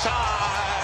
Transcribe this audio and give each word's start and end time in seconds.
time. 0.00 0.80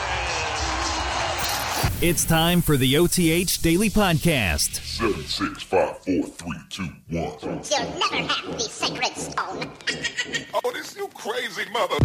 It's 2.02 2.24
time 2.26 2.60
for 2.60 2.76
the 2.76 2.98
OTH 2.98 3.62
Daily 3.62 3.88
Podcast. 3.88 4.82
Seven, 4.84 5.24
six, 5.24 5.62
five, 5.62 5.96
four, 5.98 6.24
three, 6.24 6.58
two, 6.68 6.88
one. 7.08 7.32
You'll 7.42 7.54
never 7.54 8.32
have 8.32 8.52
the 8.52 8.60
sacred 8.60 9.16
stone. 9.16 9.72
Oh, 10.64 10.72
this 10.72 10.96
you 10.96 11.08
crazy 11.08 11.62
mother. 11.70 11.96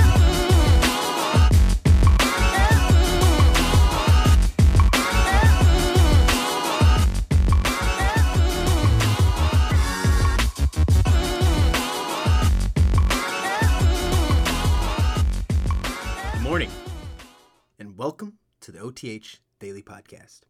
welcome 18.06 18.38
to 18.62 18.72
the 18.72 18.80
OTH 18.80 19.40
Daily 19.60 19.82
Podcast. 19.82 20.42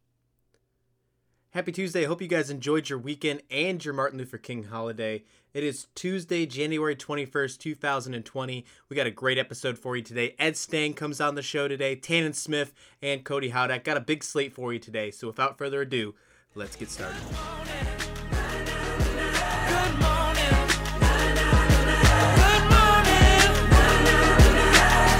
Happy 1.52 1.72
Tuesday. 1.72 2.04
I 2.04 2.06
hope 2.06 2.20
you 2.20 2.28
guys 2.28 2.50
enjoyed 2.50 2.90
your 2.90 2.98
weekend 2.98 3.40
and 3.50 3.82
your 3.82 3.94
Martin 3.94 4.18
Luther 4.18 4.36
King 4.36 4.64
holiday. 4.64 5.24
It 5.54 5.64
is 5.64 5.86
Tuesday, 5.94 6.44
January 6.44 6.94
21st, 6.94 7.56
2020. 7.58 8.66
We 8.90 8.94
got 8.94 9.06
a 9.06 9.10
great 9.10 9.38
episode 9.38 9.78
for 9.78 9.96
you 9.96 10.02
today. 10.02 10.34
Ed 10.38 10.58
Stang 10.58 10.92
comes 10.92 11.18
on 11.18 11.34
the 11.34 11.40
show 11.40 11.66
today, 11.66 11.96
Tannen 11.96 12.34
Smith, 12.34 12.74
and 13.00 13.24
Cody 13.24 13.52
Howdack. 13.52 13.84
Got 13.84 13.96
a 13.96 14.00
big 14.00 14.22
slate 14.22 14.52
for 14.52 14.74
you 14.74 14.78
today. 14.78 15.10
So 15.10 15.26
without 15.26 15.56
further 15.56 15.80
ado, 15.80 16.14
let's 16.54 16.76
get 16.76 16.90
started. 16.90 17.16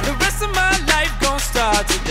The 0.05 0.16
rest 0.21 0.43
of 0.43 0.55
my 0.55 0.85
life 0.87 1.19
gon' 1.23 1.38
start 1.38 2.05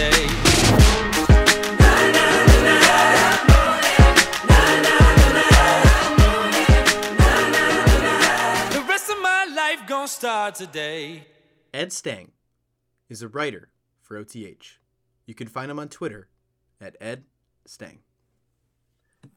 gon' 10.56 10.68
start 10.68 10.74
today. 10.74 11.28
Ed 11.74 11.92
Stang 11.92 12.32
is 13.10 13.22
a 13.22 13.28
writer 13.28 13.70
for 14.02 14.18
OTH. 14.18 14.80
You 15.26 15.36
can 15.36 15.48
find 15.48 15.70
him 15.70 15.80
on 15.80 15.90
Twitter 15.90 16.30
at 16.80 16.96
Ed 17.02 17.24
Stang. 17.66 18.00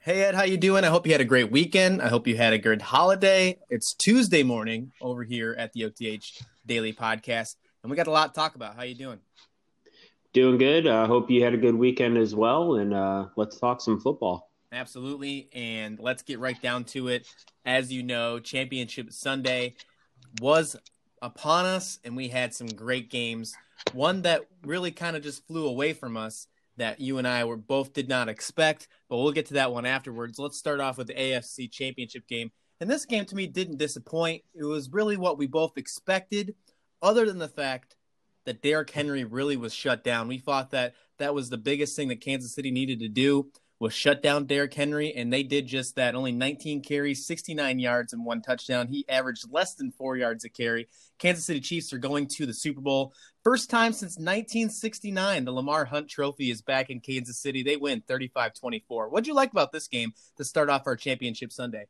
Hey 0.01 0.23
Ed, 0.23 0.35
how 0.35 0.43
you 0.43 0.59
doing? 0.59 0.85
I 0.85 0.89
hope 0.89 1.07
you 1.07 1.13
had 1.13 1.21
a 1.21 1.25
great 1.25 1.51
weekend. 1.51 2.03
I 2.03 2.09
hope 2.09 2.27
you 2.27 2.37
had 2.37 2.53
a 2.53 2.59
good 2.59 2.83
holiday. 2.83 3.59
It's 3.71 3.95
Tuesday 3.95 4.43
morning 4.43 4.93
over 5.01 5.25
here 5.25 5.57
at 5.59 5.73
the 5.73 5.87
OTH 5.87 6.47
Daily 6.67 6.93
Podcast, 6.93 7.57
and 7.83 7.91
we 7.91 7.97
got 7.97 8.07
a 8.07 8.11
lot 8.11 8.35
to 8.35 8.39
talk 8.39 8.55
about. 8.55 8.77
How 8.77 8.83
you 8.83 8.95
doing? 8.95 9.19
Doing 10.35 10.59
good. 10.59 10.87
I 10.87 11.05
uh, 11.05 11.07
hope 11.07 11.31
you 11.31 11.43
had 11.43 11.55
a 11.55 11.57
good 11.57 11.75
weekend 11.75 12.19
as 12.19 12.35
well. 12.35 12.77
And 12.77 12.93
uh, 12.93 13.29
let's 13.37 13.59
talk 13.59 13.81
some 13.81 13.99
football. 13.99 14.51
Absolutely, 14.71 15.49
and 15.55 15.99
let's 15.99 16.23
get 16.23 16.39
right 16.39 16.61
down 16.61 16.85
to 16.85 17.09
it. 17.09 17.27
As 17.65 17.91
you 17.91 18.03
know, 18.03 18.39
Championship 18.39 19.11
Sunday 19.11 19.75
was 20.41 20.77
upon 21.23 21.67
us, 21.67 21.99
and 22.05 22.17
we 22.17 22.29
had 22.29 22.55
some 22.55 22.69
great 22.69 23.11
games. 23.11 23.55
One 23.93 24.23
that 24.23 24.43
really 24.65 24.91
kind 24.91 25.17
of 25.17 25.23
just 25.23 25.47
flew 25.47 25.67
away 25.67 25.93
from 25.93 26.17
us 26.17 26.47
that 26.77 27.01
you 27.01 27.19
and 27.19 27.27
I 27.27 27.45
were 27.45 27.57
both 27.57 27.93
did 27.93 28.09
not 28.09 28.29
expect, 28.29 28.89
but 29.09 29.19
we'll 29.19 29.33
get 29.33 29.47
to 29.47 29.55
that 29.55 29.73
one 29.73 29.87
afterwards. 29.87 30.39
Let's 30.39 30.59
start 30.59 30.81
off 30.81 30.99
with 30.99 31.09
the 31.09 31.15
AFC 31.15 31.71
Championship 31.71 32.27
game. 32.29 32.51
And 32.81 32.89
this 32.89 33.05
game 33.05 33.25
to 33.27 33.35
me 33.35 33.47
didn't 33.47 33.79
disappoint. 33.79 34.43
It 34.55 34.65
was 34.65 34.93
really 34.93 35.17
what 35.17 35.39
we 35.39 35.47
both 35.47 35.77
expected, 35.77 36.55
other 37.03 37.27
than 37.27 37.39
the 37.39 37.49
fact 37.49 37.97
that 38.45 38.63
Derrick 38.63 38.91
Henry 38.91 39.25
really 39.25 39.57
was 39.57 39.75
shut 39.75 40.05
down. 40.05 40.29
We 40.29 40.39
thought 40.39 40.71
that 40.71 40.95
that 41.19 41.35
was 41.35 41.51
the 41.51 41.59
biggest 41.59 41.97
thing 41.97 42.09
that 42.09 42.21
Kansas 42.21 42.55
City 42.55 42.71
needed 42.71 43.01
to 43.01 43.09
do 43.09 43.51
was 43.81 43.94
shut 43.94 44.22
down 44.22 44.47
Derrick 44.47 44.75
Henry, 44.75 45.15
and 45.15 45.33
they 45.33 45.43
did 45.43 45.66
just 45.66 45.94
that. 45.97 46.15
Only 46.15 46.33
19 46.33 46.83
carries, 46.83 47.27
69 47.27 47.78
yards, 47.78 48.12
and 48.12 48.25
one 48.25 48.43
touchdown. 48.43 48.89
He 48.89 49.09
averaged 49.09 49.53
less 49.53 49.75
than 49.75 49.93
four 49.93 50.16
yards 50.16 50.44
a 50.44 50.49
carry. 50.49 50.89
Kansas 51.19 51.44
City 51.44 51.61
Chiefs 51.61 51.93
are 51.93 51.99
going 51.99 52.27
to 52.28 52.47
the 52.47 52.55
Super 52.55 52.81
Bowl. 52.81 53.12
First 53.44 53.71
time 53.71 53.93
since 53.93 54.16
1969, 54.16 55.44
the 55.44 55.53
Lamar 55.53 55.84
Hunt 55.84 56.09
Trophy 56.09 56.50
is 56.50 56.61
back 56.61 56.91
in 56.91 57.00
Kansas 57.00 57.39
City. 57.39 57.62
They 57.62 57.77
win 57.77 58.03
35 58.06 58.55
24. 58.55 59.09
What'd 59.09 59.27
you 59.27 59.34
like 59.34 59.53
about 59.53 59.71
this 59.71 59.87
game 59.87 60.12
to 60.37 60.45
start 60.45 60.71
off 60.71 60.87
our 60.87 60.97
championship 60.97 61.53
Sunday? 61.53 61.87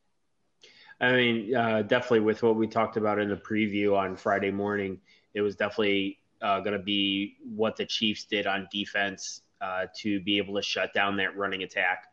I 1.01 1.13
mean, 1.13 1.55
uh, 1.55 1.83
definitely 1.83 2.21
with 2.21 2.43
what 2.43 2.57
we 2.57 2.67
talked 2.67 2.97
about 2.97 3.19
in 3.19 3.29
the 3.29 3.37
preview 3.37 3.97
on 3.97 4.17
Friday 4.17 4.51
morning, 4.51 4.99
it 5.33 5.41
was 5.41 5.57
definitely 5.57 6.19
uh, 6.43 6.61
going 6.61 6.77
to 6.77 6.83
be 6.83 7.37
what 7.43 7.77
the 7.77 7.87
Chiefs 7.87 8.25
did 8.25 8.47
on 8.47 8.69
defense 8.71 9.43
uh, 9.61 9.87
to 9.99 10.21
be 10.21 10.39
able 10.39 10.55
to 10.57 10.63
shut 10.63 10.93
down 10.95 11.17
that 11.17 11.37
running 11.37 11.63
attack. 11.63 12.07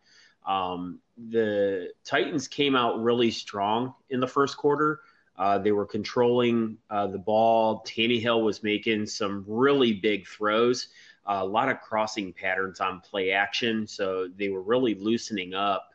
Um, 0.45 1.00
the 1.29 1.91
Titans 2.03 2.47
came 2.47 2.75
out 2.75 3.01
really 3.01 3.31
strong 3.31 3.94
in 4.09 4.19
the 4.19 4.28
first 4.28 4.57
quarter. 4.57 5.00
Uh, 5.38 5.57
they 5.57 5.72
were 5.72 5.85
controlling 5.85 6.78
uh, 6.89 7.07
the 7.07 7.17
ball. 7.17 7.83
Tannehill 7.85 8.44
was 8.44 8.63
making 8.63 9.06
some 9.07 9.44
really 9.47 9.94
big 9.94 10.28
throws, 10.28 10.88
a 11.25 11.45
lot 11.45 11.69
of 11.69 11.81
crossing 11.81 12.31
patterns 12.31 12.79
on 12.79 13.01
play 13.01 13.31
action. 13.31 13.88
So 13.88 14.29
they 14.38 14.50
were 14.50 14.62
really 14.62 14.95
loosening 14.95 15.53
up 15.53 15.89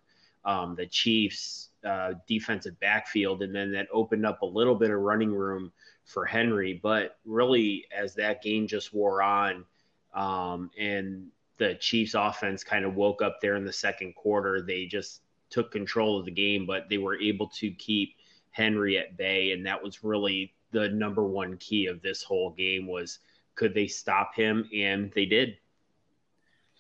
um, 0.44 0.74
the 0.74 0.86
Chiefs' 0.86 1.68
uh, 1.84 2.14
defensive 2.26 2.78
backfield, 2.80 3.42
and 3.42 3.54
then 3.54 3.72
that 3.72 3.88
opened 3.92 4.26
up 4.26 4.42
a 4.42 4.46
little 4.46 4.74
bit 4.74 4.90
of 4.90 5.00
running 5.00 5.32
room 5.32 5.72
for 6.04 6.24
Henry. 6.24 6.78
But 6.82 7.18
really, 7.24 7.86
as 7.96 8.14
that 8.16 8.42
game 8.42 8.66
just 8.66 8.92
wore 8.92 9.22
on, 9.22 9.64
um, 10.12 10.70
and 10.78 11.28
the 11.60 11.74
Chiefs 11.74 12.14
offense 12.14 12.64
kind 12.64 12.86
of 12.86 12.96
woke 12.96 13.20
up 13.20 13.38
there 13.40 13.54
in 13.54 13.66
the 13.66 13.72
second 13.72 14.14
quarter. 14.14 14.62
They 14.62 14.86
just 14.86 15.20
took 15.50 15.70
control 15.70 16.18
of 16.18 16.24
the 16.24 16.30
game, 16.30 16.64
but 16.64 16.88
they 16.88 16.96
were 16.96 17.20
able 17.20 17.48
to 17.48 17.70
keep 17.72 18.16
Henry 18.50 18.98
at 18.98 19.18
bay, 19.18 19.52
and 19.52 19.64
that 19.66 19.80
was 19.80 20.02
really 20.02 20.54
the 20.72 20.88
number 20.88 21.22
one 21.22 21.58
key 21.58 21.86
of 21.86 22.00
this 22.00 22.22
whole 22.22 22.50
game 22.50 22.86
was 22.86 23.18
could 23.56 23.74
they 23.74 23.86
stop 23.86 24.34
him, 24.34 24.68
and 24.74 25.12
they 25.14 25.26
did. 25.26 25.58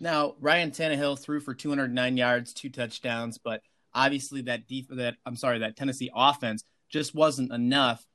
Now 0.00 0.34
Ryan 0.40 0.70
Tannehill 0.70 1.18
threw 1.18 1.40
for 1.40 1.52
209 1.52 2.16
yards, 2.16 2.54
two 2.54 2.70
touchdowns, 2.70 3.36
but 3.36 3.60
obviously 3.92 4.40
that 4.42 4.66
def- 4.66 4.88
that 4.88 5.16
I'm 5.26 5.36
sorry 5.36 5.58
that 5.58 5.76
Tennessee 5.76 6.10
offense 6.14 6.64
just 6.88 7.14
wasn't 7.14 7.52
enough 7.52 8.06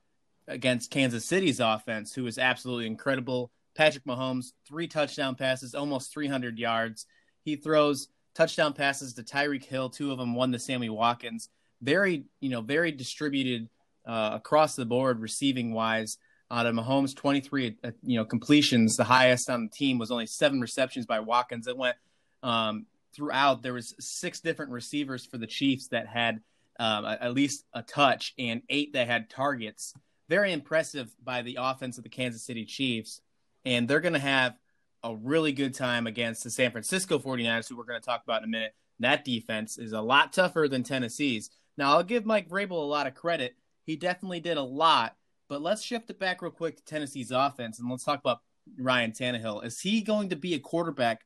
against 0.47 0.89
Kansas 0.89 1.25
City's 1.25 1.59
offense, 1.59 2.15
who 2.15 2.23
was 2.23 2.39
absolutely 2.39 2.87
incredible. 2.87 3.51
Patrick 3.75 4.05
Mahomes, 4.05 4.53
three 4.67 4.87
touchdown 4.87 5.35
passes, 5.35 5.75
almost 5.75 6.13
300 6.13 6.57
yards. 6.57 7.05
He 7.43 7.55
throws 7.55 8.07
touchdown 8.33 8.73
passes 8.73 9.13
to 9.13 9.23
Tyreek 9.23 9.65
Hill, 9.65 9.89
two 9.89 10.11
of 10.11 10.17
them, 10.17 10.35
one 10.35 10.51
to 10.51 10.59
Sammy 10.59 10.89
Watkins. 10.89 11.49
Very, 11.81 12.25
you 12.39 12.49
know, 12.49 12.61
very 12.61 12.91
distributed 12.91 13.69
uh, 14.05 14.31
across 14.33 14.75
the 14.75 14.85
board 14.85 15.19
receiving 15.19 15.73
wise. 15.73 16.17
Out 16.51 16.67
of 16.67 16.75
Mahomes, 16.75 17.15
23, 17.15 17.77
uh, 17.83 17.91
you 18.03 18.17
know, 18.17 18.23
completions. 18.23 18.95
The 18.95 19.03
highest 19.03 19.49
on 19.49 19.63
the 19.63 19.69
team 19.69 19.97
was 19.97 20.11
only 20.11 20.27
seven 20.27 20.61
receptions 20.61 21.07
by 21.07 21.19
Watkins. 21.19 21.67
It 21.67 21.75
went 21.75 21.97
um, 22.43 22.85
throughout. 23.15 23.63
There 23.63 23.73
was 23.73 23.95
six 23.99 24.41
different 24.41 24.71
receivers 24.71 25.25
for 25.25 25.39
the 25.39 25.47
Chiefs 25.47 25.87
that 25.87 26.07
had 26.07 26.41
um, 26.79 27.05
at 27.05 27.33
least 27.33 27.65
a 27.73 27.81
touch, 27.81 28.33
and 28.37 28.61
eight 28.69 28.93
that 28.93 29.07
had 29.07 29.29
targets. 29.29 29.93
Very 30.29 30.51
impressive 30.53 31.11
by 31.23 31.41
the 31.41 31.57
offense 31.59 31.97
of 31.97 32.03
the 32.03 32.09
Kansas 32.09 32.45
City 32.45 32.65
Chiefs 32.65 33.21
and 33.65 33.87
they're 33.87 33.99
going 33.99 34.13
to 34.13 34.19
have 34.19 34.57
a 35.03 35.15
really 35.15 35.51
good 35.51 35.73
time 35.73 36.07
against 36.07 36.43
the 36.43 36.49
San 36.49 36.71
Francisco 36.71 37.19
49ers, 37.19 37.67
who 37.67 37.77
we're 37.77 37.83
going 37.83 37.99
to 37.99 38.05
talk 38.05 38.23
about 38.23 38.41
in 38.41 38.45
a 38.45 38.51
minute. 38.51 38.73
That 38.99 39.25
defense 39.25 39.77
is 39.77 39.91
a 39.91 40.01
lot 40.01 40.33
tougher 40.33 40.67
than 40.69 40.83
Tennessee's. 40.83 41.49
Now, 41.77 41.91
I'll 41.91 42.03
give 42.03 42.25
Mike 42.25 42.49
Vrabel 42.49 42.71
a 42.71 42.75
lot 42.75 43.07
of 43.07 43.13
credit. 43.13 43.55
He 43.83 43.95
definitely 43.95 44.39
did 44.39 44.57
a 44.57 44.63
lot, 44.63 45.15
but 45.49 45.61
let's 45.61 45.83
shift 45.83 46.09
it 46.09 46.19
back 46.19 46.41
real 46.41 46.51
quick 46.51 46.77
to 46.77 46.85
Tennessee's 46.85 47.31
offense, 47.31 47.79
and 47.79 47.89
let's 47.89 48.03
talk 48.03 48.19
about 48.19 48.39
Ryan 48.79 49.11
Tannehill. 49.11 49.65
Is 49.65 49.79
he 49.79 50.01
going 50.01 50.29
to 50.29 50.35
be 50.35 50.55
a 50.55 50.59
quarterback 50.59 51.21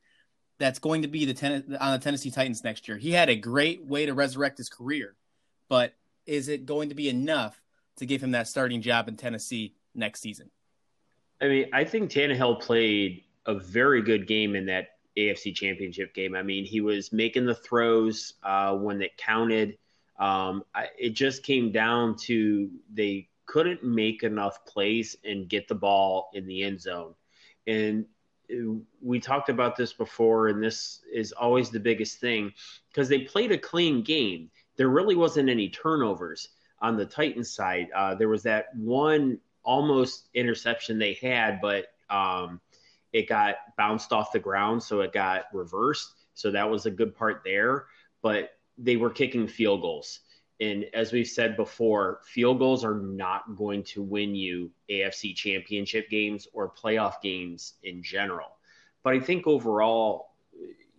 that's 0.58 0.78
going 0.78 1.02
to 1.02 1.08
be 1.08 1.24
the 1.24 1.34
ten- 1.34 1.76
on 1.80 1.92
the 1.92 1.98
Tennessee 1.98 2.30
Titans 2.30 2.64
next 2.64 2.86
year? 2.86 2.98
He 2.98 3.12
had 3.12 3.30
a 3.30 3.36
great 3.36 3.84
way 3.84 4.04
to 4.04 4.12
resurrect 4.12 4.58
his 4.58 4.68
career, 4.68 5.16
but 5.68 5.94
is 6.26 6.48
it 6.48 6.66
going 6.66 6.90
to 6.90 6.94
be 6.94 7.08
enough 7.08 7.62
to 7.96 8.06
give 8.06 8.22
him 8.22 8.32
that 8.32 8.48
starting 8.48 8.82
job 8.82 9.08
in 9.08 9.16
Tennessee 9.16 9.74
next 9.94 10.20
season? 10.20 10.50
I 11.40 11.48
mean, 11.48 11.66
I 11.72 11.84
think 11.84 12.10
Tannehill 12.10 12.60
played 12.60 13.24
a 13.46 13.54
very 13.54 14.02
good 14.02 14.26
game 14.26 14.54
in 14.54 14.66
that 14.66 14.88
AFC 15.16 15.54
Championship 15.54 16.14
game. 16.14 16.34
I 16.34 16.42
mean, 16.42 16.64
he 16.64 16.80
was 16.80 17.12
making 17.12 17.46
the 17.46 17.54
throws 17.54 18.34
uh, 18.42 18.74
when 18.74 19.00
it 19.02 19.16
counted. 19.16 19.78
Um, 20.18 20.64
I, 20.74 20.88
it 20.98 21.10
just 21.10 21.42
came 21.42 21.72
down 21.72 22.16
to 22.24 22.70
they 22.92 23.28
couldn't 23.46 23.82
make 23.82 24.22
enough 24.22 24.64
plays 24.66 25.16
and 25.24 25.48
get 25.48 25.66
the 25.66 25.74
ball 25.74 26.30
in 26.34 26.46
the 26.46 26.62
end 26.62 26.80
zone. 26.80 27.14
And 27.66 28.04
uh, 28.52 28.78
we 29.00 29.18
talked 29.18 29.48
about 29.48 29.76
this 29.76 29.92
before, 29.92 30.48
and 30.48 30.62
this 30.62 31.00
is 31.12 31.32
always 31.32 31.70
the 31.70 31.80
biggest 31.80 32.20
thing 32.20 32.52
because 32.88 33.08
they 33.08 33.20
played 33.20 33.50
a 33.50 33.58
clean 33.58 34.02
game. 34.02 34.50
There 34.76 34.88
really 34.88 35.16
wasn't 35.16 35.48
any 35.48 35.68
turnovers 35.70 36.48
on 36.80 36.96
the 36.96 37.06
Titans 37.06 37.50
side. 37.50 37.88
Uh, 37.94 38.14
there 38.14 38.28
was 38.28 38.42
that 38.44 38.66
one 38.76 39.38
almost 39.62 40.28
interception 40.34 40.98
they 40.98 41.14
had, 41.14 41.60
but 41.60 41.86
Um, 42.10 42.60
it 43.12 43.28
got 43.28 43.56
bounced 43.76 44.12
off 44.12 44.32
the 44.32 44.38
ground, 44.38 44.82
so 44.82 45.00
it 45.00 45.12
got 45.12 45.44
reversed. 45.52 46.14
So 46.34 46.50
that 46.50 46.68
was 46.68 46.86
a 46.86 46.90
good 46.90 47.14
part 47.14 47.42
there. 47.44 47.86
But 48.22 48.58
they 48.78 48.96
were 48.96 49.10
kicking 49.10 49.46
field 49.48 49.82
goals. 49.82 50.20
And 50.60 50.86
as 50.92 51.12
we've 51.12 51.28
said 51.28 51.56
before, 51.56 52.20
field 52.24 52.58
goals 52.58 52.84
are 52.84 52.98
not 53.00 53.56
going 53.56 53.82
to 53.84 54.02
win 54.02 54.34
you 54.34 54.70
AFC 54.90 55.34
championship 55.34 56.10
games 56.10 56.46
or 56.52 56.70
playoff 56.70 57.20
games 57.22 57.74
in 57.82 58.02
general. 58.02 58.58
But 59.02 59.14
I 59.14 59.20
think 59.20 59.46
overall, 59.46 60.34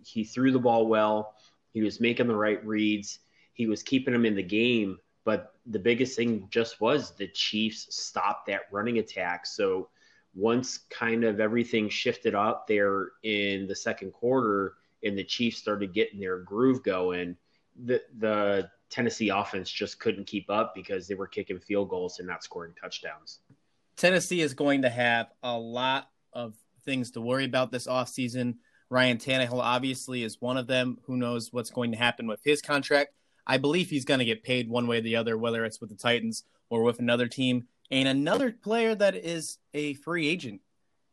he 0.04 0.24
threw 0.24 0.52
the 0.52 0.60
ball 0.60 0.88
well. 0.88 1.36
He 1.74 1.82
was 1.82 2.00
making 2.00 2.28
the 2.28 2.36
right 2.36 2.66
reads. 2.66 3.20
He 3.54 3.68
was 3.68 3.84
keeping 3.84 4.14
them 4.14 4.26
in 4.26 4.36
the 4.36 4.44
game. 4.44 4.98
But 5.24 5.54
the 5.66 5.80
biggest 5.80 6.16
thing 6.16 6.48
just 6.50 6.82
was 6.82 7.12
the 7.12 7.28
Chiefs 7.28 7.96
stopped 7.96 8.48
that 8.48 8.62
running 8.72 8.98
attack. 8.98 9.46
So 9.46 9.90
once 10.34 10.80
kind 10.90 11.24
of 11.24 11.40
everything 11.40 11.90
shifted 11.90 12.34
up 12.34 12.68
there 12.68 13.10
in 13.24 13.68
the 13.68 13.76
second 13.76 14.14
quarter 14.14 14.76
and 15.04 15.18
the 15.18 15.24
Chiefs 15.24 15.58
started 15.58 15.94
getting 15.94 16.20
their 16.20 16.40
groove 16.40 16.84
going, 16.84 17.38
the 17.84 18.02
the 18.18 18.70
Tennessee 18.90 19.30
offense 19.30 19.70
just 19.70 20.00
couldn't 20.00 20.28
keep 20.28 20.50
up 20.50 20.74
because 20.76 21.08
they 21.08 21.16
were 21.16 21.28
kicking 21.28 21.60
field 21.60 21.90
goals 21.90 22.20
and 22.20 22.28
not 22.28 22.44
scoring 22.44 22.74
touchdowns. 22.80 23.40
Tennessee 23.96 24.42
is 24.42 24.54
going 24.54 24.82
to 24.82 24.90
have 24.90 25.28
a 25.44 25.58
lot 25.58 26.10
of 26.34 26.56
things 26.84 27.12
to 27.12 27.22
worry 27.22 27.46
about 27.46 27.72
this 27.72 27.88
offseason. 27.88 28.56
Ryan 28.90 29.18
Tannehill 29.18 29.62
obviously 29.62 30.24
is 30.24 30.42
one 30.42 30.58
of 30.58 30.68
them. 30.68 30.98
Who 31.04 31.16
knows 31.16 31.54
what's 31.54 31.70
going 31.70 31.92
to 31.92 31.98
happen 31.98 32.28
with 32.28 32.42
his 32.44 32.62
contract? 32.62 33.14
I 33.46 33.58
believe 33.58 33.90
he's 33.90 34.06
going 34.06 34.20
to 34.20 34.26
get 34.26 34.44
paid 34.44 34.70
one 34.70 34.88
way 34.88 35.00
or 35.00 35.02
the 35.02 35.16
other, 35.16 35.38
whether 35.38 35.66
it's 35.66 35.82
with 35.82 35.90
the 35.90 35.96
Titans 35.96 36.44
or 36.70 36.84
with 36.84 37.00
another 37.00 37.28
team. 37.28 37.68
And 37.90 38.08
another 38.08 38.52
player 38.52 38.96
that 38.96 39.16
is 39.16 39.58
a 39.74 39.96
free 39.96 40.28
agent 40.28 40.62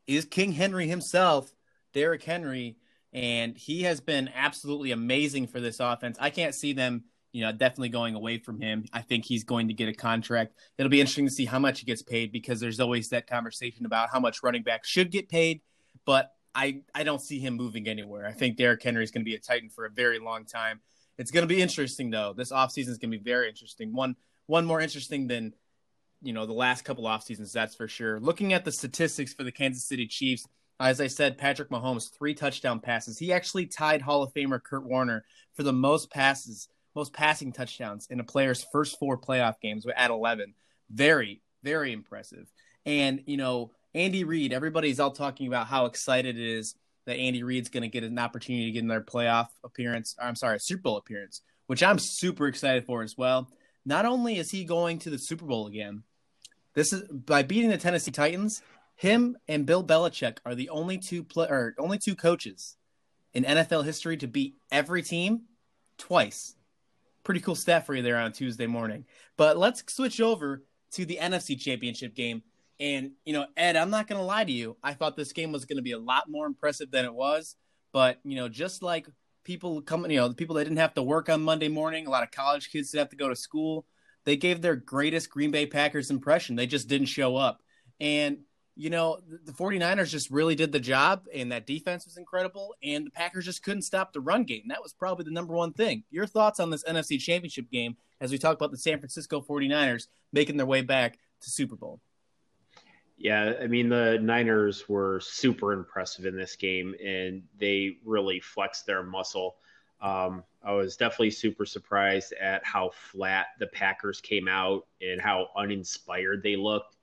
is 0.07 0.25
King 0.25 0.53
Henry 0.53 0.87
himself, 0.87 1.53
Derrick 1.93 2.23
Henry. 2.23 2.77
And 3.13 3.57
he 3.57 3.83
has 3.83 4.01
been 4.01 4.31
absolutely 4.35 4.93
amazing 4.93 5.47
for 5.47 5.61
this 5.61 5.81
offense. 5.81 6.17
I 6.21 6.31
can't 6.31 6.55
see 6.55 6.73
them, 6.75 7.05
you 7.33 7.43
know, 7.43 7.53
definitely 7.53 7.89
going 7.89 8.15
away 8.15 8.39
from 8.39 8.61
him. 8.61 8.85
I 8.93 9.01
think 9.01 9.25
he's 9.25 9.45
going 9.45 9.69
to 9.69 9.75
get 9.75 9.89
a 9.89 9.95
contract. 9.95 10.55
It'll 10.77 10.91
be 10.91 11.01
interesting 11.01 11.27
to 11.27 11.33
see 11.33 11.47
how 11.47 11.59
much 11.59 11.81
he 11.81 11.87
gets 11.87 12.03
paid 12.03 12.33
because 12.33 12.61
there's 12.61 12.81
always 12.81 13.09
that 13.09 13.27
conversation 13.27 13.87
about 13.87 14.11
how 14.13 14.21
much 14.21 14.43
running 14.43 14.63
backs 14.63 14.89
should 14.89 15.11
get 15.11 15.29
paid. 15.29 15.63
But 16.05 16.33
I, 16.55 16.83
I 16.95 17.03
don't 17.03 17.21
see 17.21 17.39
him 17.39 17.55
moving 17.55 17.89
anywhere. 17.89 18.27
I 18.27 18.33
think 18.33 18.57
Derrick 18.57 18.83
Henry 18.83 19.05
is 19.05 19.11
going 19.11 19.23
to 19.23 19.29
be 19.29 19.35
a 19.35 19.41
Titan 19.41 19.71
for 19.71 19.87
a 19.87 19.91
very 19.91 20.19
long 20.19 20.45
time. 20.45 20.81
It's 21.19 21.31
going 21.31 21.43
to 21.43 21.53
be 21.53 21.61
interesting 21.61 22.11
though. 22.11 22.33
This 22.33 22.53
offseason 22.53 22.89
is 22.89 22.99
going 22.99 23.11
to 23.11 23.19
be 23.19 23.23
very 23.23 23.49
interesting. 23.49 23.93
One 23.93 24.17
one 24.47 24.65
more 24.65 24.81
interesting 24.81 25.27
than 25.27 25.53
you 26.23 26.33
know 26.33 26.47
the 26.47 26.53
last 26.53 26.85
couple 26.85 27.07
off 27.07 27.25
seasons, 27.25 27.53
that's 27.53 27.75
for 27.75 27.89
sure. 27.89 28.21
Looking 28.21 28.53
at 28.53 28.65
the 28.65 28.73
statistics 28.73 29.35
for 29.35 29.45
the 29.45 29.53
Kansas 29.53 29.85
City 29.85 30.07
Chiefs, 30.07 30.47
as 30.81 31.01
I 31.01 31.09
said, 31.09 31.39
Patrick 31.39 31.71
Mahomes 31.71 32.17
three 32.17 32.35
touchdown 32.35 32.81
passes. 32.81 33.19
He 33.19 33.33
actually 33.33 33.67
tied 33.67 34.03
Hall 34.03 34.23
of 34.23 34.33
Famer 34.33 34.63
Kurt 34.63 34.85
Warner 34.85 35.25
for 35.55 35.65
the 35.65 35.73
most 35.73 36.11
passes, 36.11 36.69
most 36.95 37.13
passing 37.13 37.53
touchdowns 37.53 38.07
in 38.11 38.21
a 38.21 38.25
player's 38.25 38.65
first 38.73 38.99
four 38.99 39.19
playoff 39.19 39.61
games 39.61 39.87
at 39.97 40.11
11. 40.11 40.55
Very, 40.91 41.43
very 41.65 41.93
impressive. 41.93 42.47
And 42.87 43.23
you 43.27 43.37
know, 43.37 43.73
Andy 43.95 44.23
Reid, 44.23 44.53
everybody's 44.53 45.01
all 45.01 45.11
talking 45.11 45.49
about 45.49 45.67
how 45.67 45.87
excited 45.87 46.39
it 46.39 46.47
is 46.47 46.77
that 47.09 47.17
Andy 47.17 47.43
Reid's 47.43 47.71
going 47.71 47.85
to 47.85 47.89
get 47.89 48.05
an 48.05 48.19
opportunity 48.19 48.67
to 48.67 48.71
get 48.71 48.83
in 48.83 48.87
their 48.87 49.01
playoff 49.01 49.49
appearance. 49.65 50.15
Or 50.21 50.27
I'm 50.27 50.37
sorry, 50.37 50.61
Super 50.61 50.83
Bowl 50.83 50.99
appearance, 50.99 51.41
which 51.67 51.83
I'm 51.83 51.99
super 51.99 52.47
excited 52.47 52.85
for 52.85 53.03
as 53.03 53.17
well. 53.17 53.49
Not 53.87 54.05
only 54.05 54.37
is 54.37 54.51
he 54.51 54.63
going 54.65 54.99
to 55.01 55.11
the 55.11 55.19
Super 55.19 55.47
Bowl 55.47 55.67
again, 55.69 56.03
this 56.75 56.93
is 56.93 57.09
by 57.09 57.43
beating 57.43 57.71
the 57.71 57.79
Tennessee 57.79 58.11
Titans. 58.11 58.61
Him 58.95 59.39
and 59.49 59.65
Bill 59.65 59.83
Belichick 59.83 60.37
are 60.45 60.55
the 60.55 60.69
only 60.69 60.99
two 60.99 61.25
play, 61.25 61.47
or 61.49 61.75
only 61.79 61.97
two 61.97 62.15
coaches 62.15 62.77
in 63.33 63.45
NFL 63.45 63.87
history 63.87 64.19
to 64.19 64.27
beat 64.27 64.57
every 64.71 65.03
team 65.03 65.45
twice. 65.97 66.57
Pretty 67.25 67.41
cool 67.41 67.55
stat 67.55 67.87
for 67.87 67.95
you 67.95 68.03
there 68.03 68.19
on 68.19 68.33
Tuesday 68.33 68.67
morning. 68.67 69.07
But 69.39 69.57
let's 69.57 69.83
switch 69.91 70.21
over 70.21 70.63
to 70.93 71.07
the 71.07 71.17
NFC 71.23 71.59
Championship 71.59 72.15
game 72.15 72.43
and, 72.81 73.13
you 73.25 73.33
know, 73.33 73.47
Ed, 73.57 73.77
I'm 73.77 73.91
not 73.91 74.07
going 74.07 74.21
to 74.21 74.25
lie 74.25 74.45
to 74.45 74.53
you. 74.53 74.77
I 74.83 74.95
thought 74.95 75.17
this 75.17 75.33
game 75.33 75.53
was 75.53 75.65
going 75.65 75.79
to 75.79 75.83
be 75.83 75.93
a 75.93 75.99
lot 75.99 76.31
more 76.31 76.47
impressive 76.47 76.91
than 76.91 77.05
it 77.05 77.15
was. 77.15 77.57
But, 77.93 78.21
you 78.25 78.37
know, 78.37 78.49
just 78.49 78.83
like 78.83 79.09
people 79.45 79.81
coming, 79.83 80.11
you 80.11 80.19
know, 80.19 80.29
the 80.29 80.35
people 80.35 80.57
that 80.57 80.65
didn't 80.65 80.79
have 80.79 80.95
to 80.95 81.03
work 81.03 81.29
on 81.29 81.43
Monday 81.43 81.69
morning, 81.69 82.07
a 82.07 82.11
lot 82.11 82.23
of 82.23 82.31
college 82.31 82.71
kids 82.71 82.93
that 82.93 82.99
have 82.99 83.09
to 83.11 83.17
go 83.17 83.29
to 83.29 83.37
school, 83.37 83.87
they 84.25 84.37
gave 84.37 84.61
their 84.61 84.77
greatest 84.77 85.31
Green 85.31 85.51
Bay 85.51 85.67
Packers 85.67 86.11
impression. 86.11 86.55
They 86.55 86.67
just 86.67 86.89
didn't 86.89 87.07
show 87.07 87.37
up. 87.37 87.63
And, 87.99 88.41
you 88.77 88.91
know, 88.91 89.19
the 89.45 89.53
49ers 89.53 90.11
just 90.11 90.31
really 90.31 90.55
did 90.55 90.71
the 90.71 90.79
job, 90.79 91.25
and 91.35 91.51
that 91.51 91.67
defense 91.67 92.05
was 92.05 92.17
incredible. 92.17 92.77
And 92.83 93.07
the 93.07 93.11
Packers 93.11 93.47
just 93.47 93.65
couldn't 93.65 93.83
stop 93.83 94.13
the 94.13 94.21
run 94.21 94.45
game. 94.45 94.65
That 94.69 94.83
was 94.83 94.93
probably 94.93 95.25
the 95.25 95.33
number 95.33 95.55
one 95.55 95.73
thing. 95.73 96.05
Your 96.11 96.27
thoughts 96.27 96.61
on 96.61 96.71
this 96.71 96.85
NFC 96.85 97.19
Championship 97.19 97.71
game 97.73 97.97
as 98.21 98.31
we 98.31 98.39
talk 98.39 98.55
about 98.55 98.71
the 98.71 98.79
San 98.79 98.99
Francisco 98.99 99.41
49ers 99.41 100.09
making 100.33 100.59
their 100.59 100.67
way 100.67 100.83
back 100.83 101.19
to 101.41 101.51
Super 101.51 101.75
Bowl? 101.75 102.01
Yeah, 103.19 103.55
I 103.61 103.67
mean 103.67 103.89
the 103.89 104.19
Niners 104.23 104.89
were 104.89 105.19
super 105.21 105.73
impressive 105.73 106.25
in 106.25 106.37
this 106.37 106.55
game, 106.55 106.95
and 107.05 107.43
they 107.59 107.99
really 108.05 108.39
flexed 108.39 108.87
their 108.87 109.03
muscle. 109.03 109.57
Um, 110.01 110.45
I 110.63 110.73
was 110.73 110.97
definitely 110.97 111.33
super 111.33 111.67
surprised 111.67 112.33
at 112.35 112.65
how 112.65 112.91
flat 112.95 113.49
the 113.59 113.67
Packers 113.67 114.21
came 114.21 114.47
out 114.47 114.87
and 115.01 115.21
how 115.21 115.49
uninspired 115.57 116.45
they 116.45 116.55
looked. 116.55 116.97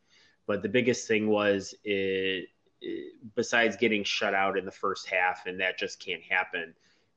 But 0.48 0.62
the 0.62 0.70
biggest 0.70 1.06
thing 1.06 1.28
was, 1.28 1.76
it, 1.84 2.48
it, 2.82 3.14
besides 3.36 3.76
getting 3.76 4.06
shut 4.06 4.34
out 4.34 4.58
in 4.58 4.64
the 4.64 4.72
first 4.72 5.10
half, 5.10 5.46
and 5.48 5.60
that 5.60 5.78
just 5.78 6.00
can't 6.00 6.24
happen, 6.24 6.74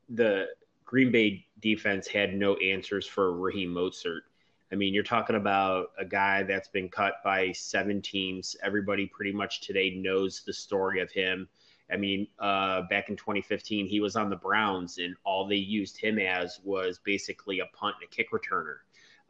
the 0.09 0.47
Green 0.85 1.13
Bay 1.13 1.47
defense 1.61 2.09
had 2.09 2.35
no 2.35 2.57
answers 2.57 3.07
for 3.07 3.37
Raheem 3.37 3.73
Mostert. 3.73 4.23
I 4.71 4.75
mean, 4.75 4.93
you're 4.93 5.03
talking 5.03 5.37
about 5.37 5.93
a 5.99 6.05
guy 6.05 6.43
that's 6.43 6.69
been 6.69 6.89
cut 6.89 7.15
by 7.25 7.53
seven 7.53 8.03
teams. 8.03 8.55
Everybody 8.63 9.07
pretty 9.07 9.33
much 9.33 9.63
today 9.63 9.91
knows 9.97 10.43
the 10.47 10.53
story 10.53 11.01
of 11.01 11.11
him. 11.11 11.49
I 11.91 11.97
mean, 11.97 12.27
uh, 12.39 12.83
back 12.83 13.09
in 13.09 13.17
2015, 13.17 13.87
he 13.87 14.01
was 14.01 14.15
on 14.15 14.29
the 14.29 14.37
Browns, 14.37 14.99
and 14.99 15.17
all 15.25 15.47
they 15.47 15.57
used 15.57 15.99
him 15.99 16.19
as 16.19 16.61
was 16.63 16.99
basically 16.99 17.61
a 17.61 17.67
punt 17.75 17.97
and 18.01 18.09
a 18.09 18.15
kick 18.15 18.31
returner. 18.31 18.79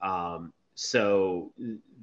Um, 0.01 0.53
so 0.75 1.53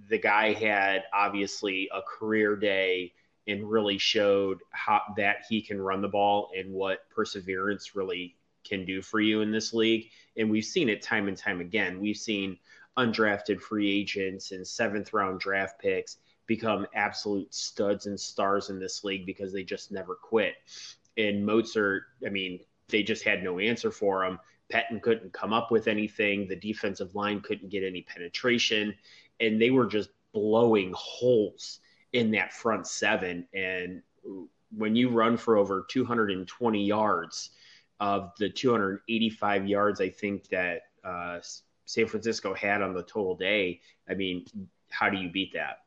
the 0.09 0.17
guy 0.17 0.53
had 0.53 1.03
obviously 1.13 1.89
a 1.93 2.01
career 2.01 2.55
day 2.55 3.13
and 3.47 3.69
really 3.69 3.97
showed 3.97 4.59
how 4.71 5.01
that 5.17 5.45
he 5.47 5.61
can 5.61 5.81
run 5.81 6.01
the 6.01 6.07
ball 6.07 6.51
and 6.57 6.73
what 6.73 7.09
perseverance 7.09 7.95
really 7.95 8.35
can 8.63 8.85
do 8.85 9.01
for 9.01 9.19
you 9.19 9.41
in 9.41 9.51
this 9.51 9.73
league. 9.73 10.09
And 10.37 10.49
we've 10.49 10.65
seen 10.65 10.89
it 10.89 11.01
time 11.01 11.27
and 11.27 11.37
time 11.37 11.61
again. 11.61 11.99
We've 11.99 12.17
seen 12.17 12.57
undrafted 12.97 13.61
free 13.61 13.91
agents 13.91 14.51
and 14.51 14.65
seventh 14.65 15.13
round 15.13 15.39
draft 15.39 15.79
picks 15.79 16.17
become 16.47 16.85
absolute 16.93 17.53
studs 17.53 18.05
and 18.05 18.19
stars 18.19 18.69
in 18.69 18.79
this 18.79 19.03
league 19.03 19.25
because 19.25 19.51
they 19.51 19.63
just 19.63 19.91
never 19.91 20.15
quit. 20.15 20.55
And 21.17 21.47
Mostert, 21.47 22.01
I 22.25 22.29
mean, 22.29 22.59
they 22.89 23.03
just 23.03 23.23
had 23.23 23.43
no 23.43 23.59
answer 23.59 23.91
for 23.91 24.23
him. 24.23 24.39
Pettine 24.71 25.01
couldn't 25.01 25.33
come 25.33 25.53
up 25.53 25.71
with 25.71 25.87
anything. 25.87 26.47
The 26.47 26.55
defensive 26.55 27.15
line 27.15 27.41
couldn't 27.41 27.69
get 27.69 27.83
any 27.83 28.01
penetration. 28.01 28.95
And 29.39 29.61
they 29.61 29.71
were 29.71 29.85
just 29.85 30.09
blowing 30.33 30.93
holes 30.95 31.79
in 32.13 32.31
that 32.31 32.53
front 32.53 32.87
seven. 32.87 33.47
And 33.53 34.01
when 34.75 34.95
you 34.95 35.09
run 35.09 35.37
for 35.37 35.57
over 35.57 35.85
220 35.89 36.85
yards 36.85 37.51
of 37.99 38.31
the 38.37 38.49
285 38.49 39.67
yards, 39.67 40.01
I 40.01 40.09
think 40.09 40.47
that 40.49 40.81
uh, 41.03 41.39
San 41.85 42.07
Francisco 42.07 42.53
had 42.53 42.81
on 42.81 42.93
the 42.93 43.03
total 43.03 43.35
day, 43.35 43.81
I 44.09 44.15
mean, 44.15 44.45
how 44.89 45.09
do 45.09 45.17
you 45.17 45.29
beat 45.29 45.53
that? 45.53 45.79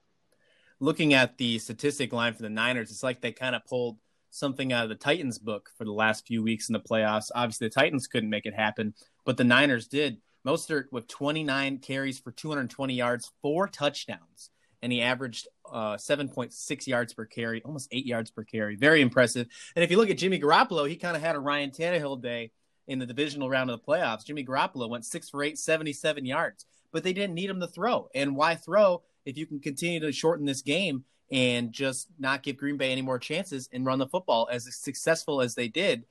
Looking 0.81 1.15
at 1.15 1.39
the 1.39 1.59
statistic 1.59 2.13
line 2.13 2.35
for 2.35 2.43
the 2.43 2.51
Niners, 2.51 2.91
it's 2.91 3.03
like 3.03 3.21
they 3.21 3.33
kind 3.33 3.57
of 3.57 3.65
pulled 3.67 3.99
something 4.31 4.73
out 4.73 4.85
of 4.85 4.89
the 4.89 4.95
Titans 4.95 5.39
book 5.39 5.71
for 5.77 5.85
the 5.85 5.93
last 5.93 6.27
few 6.27 6.43
weeks 6.43 6.69
in 6.69 6.73
the 6.73 6.81
playoffs. 6.81 7.31
Obviously, 7.35 7.67
the 7.67 7.75
Titans 7.75 8.07
couldn't 8.07 8.31
make 8.31 8.47
it 8.47 8.55
happen, 8.55 8.95
but 9.25 9.37
the 9.37 9.45
Niners 9.45 9.89
did. 9.89 10.19
Mostert 10.47 10.85
with 10.93 11.09
29 11.09 11.79
carries 11.79 12.21
for 12.21 12.31
220 12.31 12.95
yards, 12.95 13.33
four 13.43 13.67
touchdowns, 13.67 14.51
and 14.83 14.93
he 14.93 15.03
averaged 15.03 15.49
uh, 15.71 15.97
7.6 15.97 16.87
yards 16.87 17.13
per 17.13 17.25
carry, 17.25 17.61
almost 17.63 17.89
eight 17.91 18.07
yards 18.07 18.31
per 18.31 18.45
carry. 18.45 18.77
Very 18.77 19.01
impressive. 19.01 19.49
And 19.75 19.85
if 19.85 19.91
you 19.91 19.97
look 19.97 20.11
at 20.11 20.19
Jimmy 20.19 20.39
Garoppolo, 20.39 20.89
he 20.89 20.97
kind 20.97 21.17
of 21.17 21.23
had 21.23 21.35
a 21.35 21.41
Ryan 21.41 21.71
Tannehill 21.71 22.23
day 22.23 22.53
in 22.89 22.99
the 22.99 23.07
divisional 23.07 23.49
round 23.49 23.71
of 23.71 23.79
the 23.79 23.87
playoffs. 23.87 24.25
Jimmy 24.25 24.45
Garoppolo 24.45 24.89
went 24.89 25.05
six 25.05 25.29
for 25.29 25.43
eight, 25.45 25.59
77 25.59 26.27
yards, 26.27 26.67
but 26.91 27.05
they 27.05 27.13
didn't 27.13 27.35
need 27.35 27.51
him 27.51 27.61
to 27.61 27.69
throw. 27.69 28.09
And 28.15 28.35
why 28.35 28.57
throw 28.57 29.03
if 29.25 29.37
you 29.37 29.47
can 29.47 29.61
continue 29.61 30.01
to 30.01 30.11
shorten 30.11 30.47
this 30.47 30.63
game 30.63 31.05
and 31.31 31.71
just 31.71 32.09
not 32.19 32.43
give 32.43 32.57
Green 32.57 32.79
Bay 32.79 32.91
any 32.91 33.03
more 33.03 33.19
chances 33.19 33.69
and 33.73 33.85
run 33.85 33.99
the 33.99 34.07
football 34.07 34.49
as 34.51 34.67
successful 34.75 35.43
as 35.43 35.55
they 35.55 35.69
did 35.69 36.05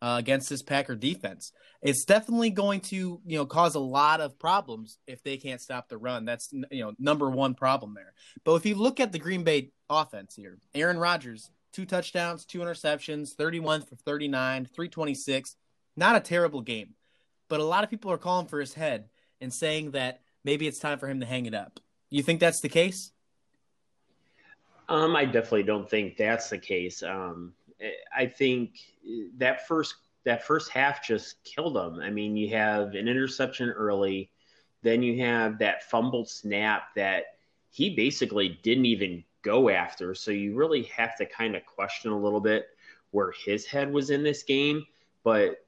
uh, 0.00 0.16
against 0.18 0.48
this 0.48 0.62
Packer 0.62 0.96
defense? 0.96 1.52
It's 1.82 2.06
definitely 2.06 2.50
going 2.50 2.80
to 2.80 3.20
you 3.26 3.38
know 3.38 3.44
cause 3.44 3.74
a 3.74 3.80
lot 3.80 4.20
of 4.20 4.38
problems 4.38 4.98
if 5.06 5.22
they 5.22 5.36
can't 5.36 5.60
stop 5.60 5.88
the 5.88 5.98
run. 5.98 6.24
That's 6.24 6.50
you 6.52 6.82
know 6.82 6.92
number 6.98 7.28
one 7.28 7.54
problem 7.54 7.92
there. 7.94 8.14
But 8.44 8.54
if 8.54 8.64
you 8.64 8.74
look 8.74 9.00
at 9.00 9.12
the 9.12 9.18
Green 9.18 9.44
Bay 9.44 9.72
offense 9.90 10.34
here, 10.34 10.58
Aaron 10.74 10.98
Rodgers 10.98 11.50
two 11.72 11.86
touchdowns, 11.86 12.44
two 12.44 12.60
interceptions, 12.60 13.30
31 13.30 13.82
for 13.82 13.96
39, 13.96 14.66
326. 14.66 15.56
Not 15.96 16.16
a 16.16 16.20
terrible 16.20 16.60
game. 16.60 16.94
But 17.48 17.60
a 17.60 17.64
lot 17.64 17.84
of 17.84 17.90
people 17.90 18.10
are 18.10 18.18
calling 18.18 18.46
for 18.46 18.60
his 18.60 18.74
head 18.74 19.08
and 19.40 19.52
saying 19.52 19.90
that 19.90 20.20
maybe 20.44 20.66
it's 20.66 20.78
time 20.78 20.98
for 20.98 21.06
him 21.06 21.20
to 21.20 21.26
hang 21.26 21.46
it 21.46 21.54
up. 21.54 21.80
You 22.10 22.22
think 22.22 22.40
that's 22.40 22.60
the 22.60 22.68
case? 22.68 23.12
Um, 24.88 25.16
I 25.16 25.24
definitely 25.24 25.64
don't 25.64 25.88
think 25.88 26.16
that's 26.16 26.50
the 26.50 26.58
case. 26.58 27.02
Um, 27.02 27.52
I 28.14 28.26
think 28.26 28.78
that 29.38 29.66
first 29.66 29.94
that 30.24 30.44
first 30.44 30.70
half 30.70 31.04
just 31.04 31.42
killed 31.42 31.76
him. 31.76 32.00
I 32.00 32.10
mean, 32.10 32.36
you 32.36 32.50
have 32.50 32.94
an 32.94 33.08
interception 33.08 33.70
early, 33.70 34.30
then 34.82 35.02
you 35.02 35.20
have 35.24 35.58
that 35.58 35.82
fumbled 35.84 36.28
snap 36.28 36.94
that 36.94 37.24
he 37.70 37.94
basically 37.94 38.60
didn't 38.62 38.84
even 38.84 39.24
go 39.42 39.68
after. 39.68 40.14
So 40.14 40.30
you 40.30 40.54
really 40.54 40.84
have 40.84 41.16
to 41.16 41.26
kind 41.26 41.56
of 41.56 41.66
question 41.66 42.12
a 42.12 42.18
little 42.18 42.40
bit 42.40 42.66
where 43.10 43.32
his 43.44 43.66
head 43.66 43.92
was 43.92 44.10
in 44.10 44.22
this 44.22 44.42
game. 44.42 44.84
But 45.24 45.61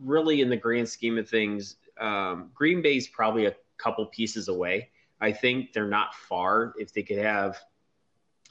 really, 0.00 0.40
in 0.40 0.48
the 0.48 0.56
grand 0.56 0.88
scheme 0.88 1.18
of 1.18 1.28
things, 1.28 1.76
um, 2.00 2.50
Green 2.54 2.82
Bay's 2.82 3.08
probably 3.08 3.46
a 3.46 3.54
couple 3.78 4.06
pieces 4.06 4.48
away. 4.48 4.90
I 5.20 5.32
think 5.32 5.72
they're 5.72 5.88
not 5.88 6.14
far. 6.14 6.74
If 6.78 6.92
they 6.92 7.02
could 7.02 7.18
have 7.18 7.58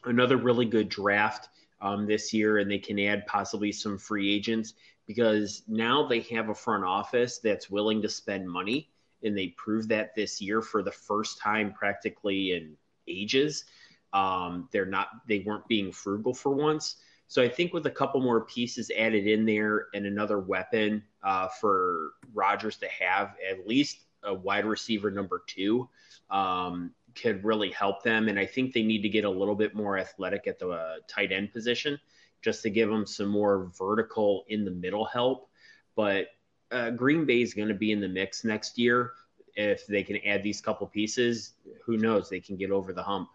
another 0.05 0.37
really 0.37 0.65
good 0.65 0.89
draft 0.89 1.49
um, 1.81 2.05
this 2.05 2.33
year 2.33 2.59
and 2.59 2.69
they 2.69 2.79
can 2.79 2.99
add 2.99 3.25
possibly 3.27 3.71
some 3.71 3.97
free 3.97 4.33
agents 4.33 4.73
because 5.05 5.63
now 5.67 6.07
they 6.07 6.21
have 6.21 6.49
a 6.49 6.55
front 6.55 6.83
office 6.83 7.39
that's 7.39 7.69
willing 7.69 8.01
to 8.01 8.09
spend 8.09 8.49
money 8.49 8.89
and 9.23 9.37
they 9.37 9.47
proved 9.49 9.89
that 9.89 10.15
this 10.15 10.41
year 10.41 10.61
for 10.61 10.81
the 10.81 10.91
first 10.91 11.39
time 11.39 11.73
practically 11.73 12.53
in 12.53 12.75
ages 13.07 13.65
um, 14.13 14.69
they're 14.71 14.85
not 14.85 15.09
they 15.27 15.39
weren't 15.39 15.67
being 15.67 15.91
frugal 15.91 16.33
for 16.33 16.51
once 16.51 16.97
so 17.27 17.41
i 17.41 17.50
think 17.50 17.74
with 17.74 17.86
a 17.86 17.91
couple 17.91 18.22
more 18.22 18.41
pieces 18.46 18.91
added 18.98 19.27
in 19.27 19.46
there 19.46 19.88
and 19.94 20.05
another 20.05 20.39
weapon 20.39 21.03
uh, 21.24 21.48
for 21.48 22.12
Rodgers 22.34 22.77
to 22.77 22.88
have 22.88 23.36
at 23.50 23.67
least 23.67 24.00
a 24.24 24.34
wide 24.34 24.65
receiver 24.65 25.12
number 25.12 25.44
two 25.48 25.89
um, 26.29 26.91
could 27.15 27.44
really 27.44 27.72
help 27.72 28.03
them. 28.03 28.27
And 28.27 28.38
I 28.38 28.46
think 28.46 28.74
they 28.74 28.84
need 28.84 29.01
to 29.01 29.10
get 29.10 29.25
a 29.25 29.29
little 29.29 29.55
bit 29.55 29.75
more 29.75 29.98
athletic 29.98 30.48
at 30.48 30.60
the 30.60 30.70
uh, 30.70 30.96
tight 31.08 31.32
end 31.32 31.51
position 31.51 32.00
just 32.41 32.62
to 32.63 32.70
give 32.70 32.89
them 32.89 33.05
some 33.05 33.27
more 33.27 33.72
vertical 33.77 34.46
in 34.50 34.65
the 34.65 34.72
middle 34.72 35.05
help. 35.05 35.50
But 35.96 36.27
uh, 36.72 36.91
Green 36.91 37.25
Bay 37.25 37.41
is 37.41 37.53
going 37.53 37.70
to 37.70 37.74
be 37.74 37.91
in 37.91 38.01
the 38.01 38.08
mix 38.08 38.44
next 38.44 38.77
year. 38.77 39.13
If 39.55 39.88
they 39.88 40.03
can 40.03 40.17
add 40.25 40.44
these 40.44 40.60
couple 40.60 40.86
pieces, 40.88 41.53
who 41.86 41.98
knows? 41.98 42.29
They 42.29 42.41
can 42.41 42.58
get 42.58 42.72
over 42.72 42.91
the 42.91 43.03
hump. 43.03 43.29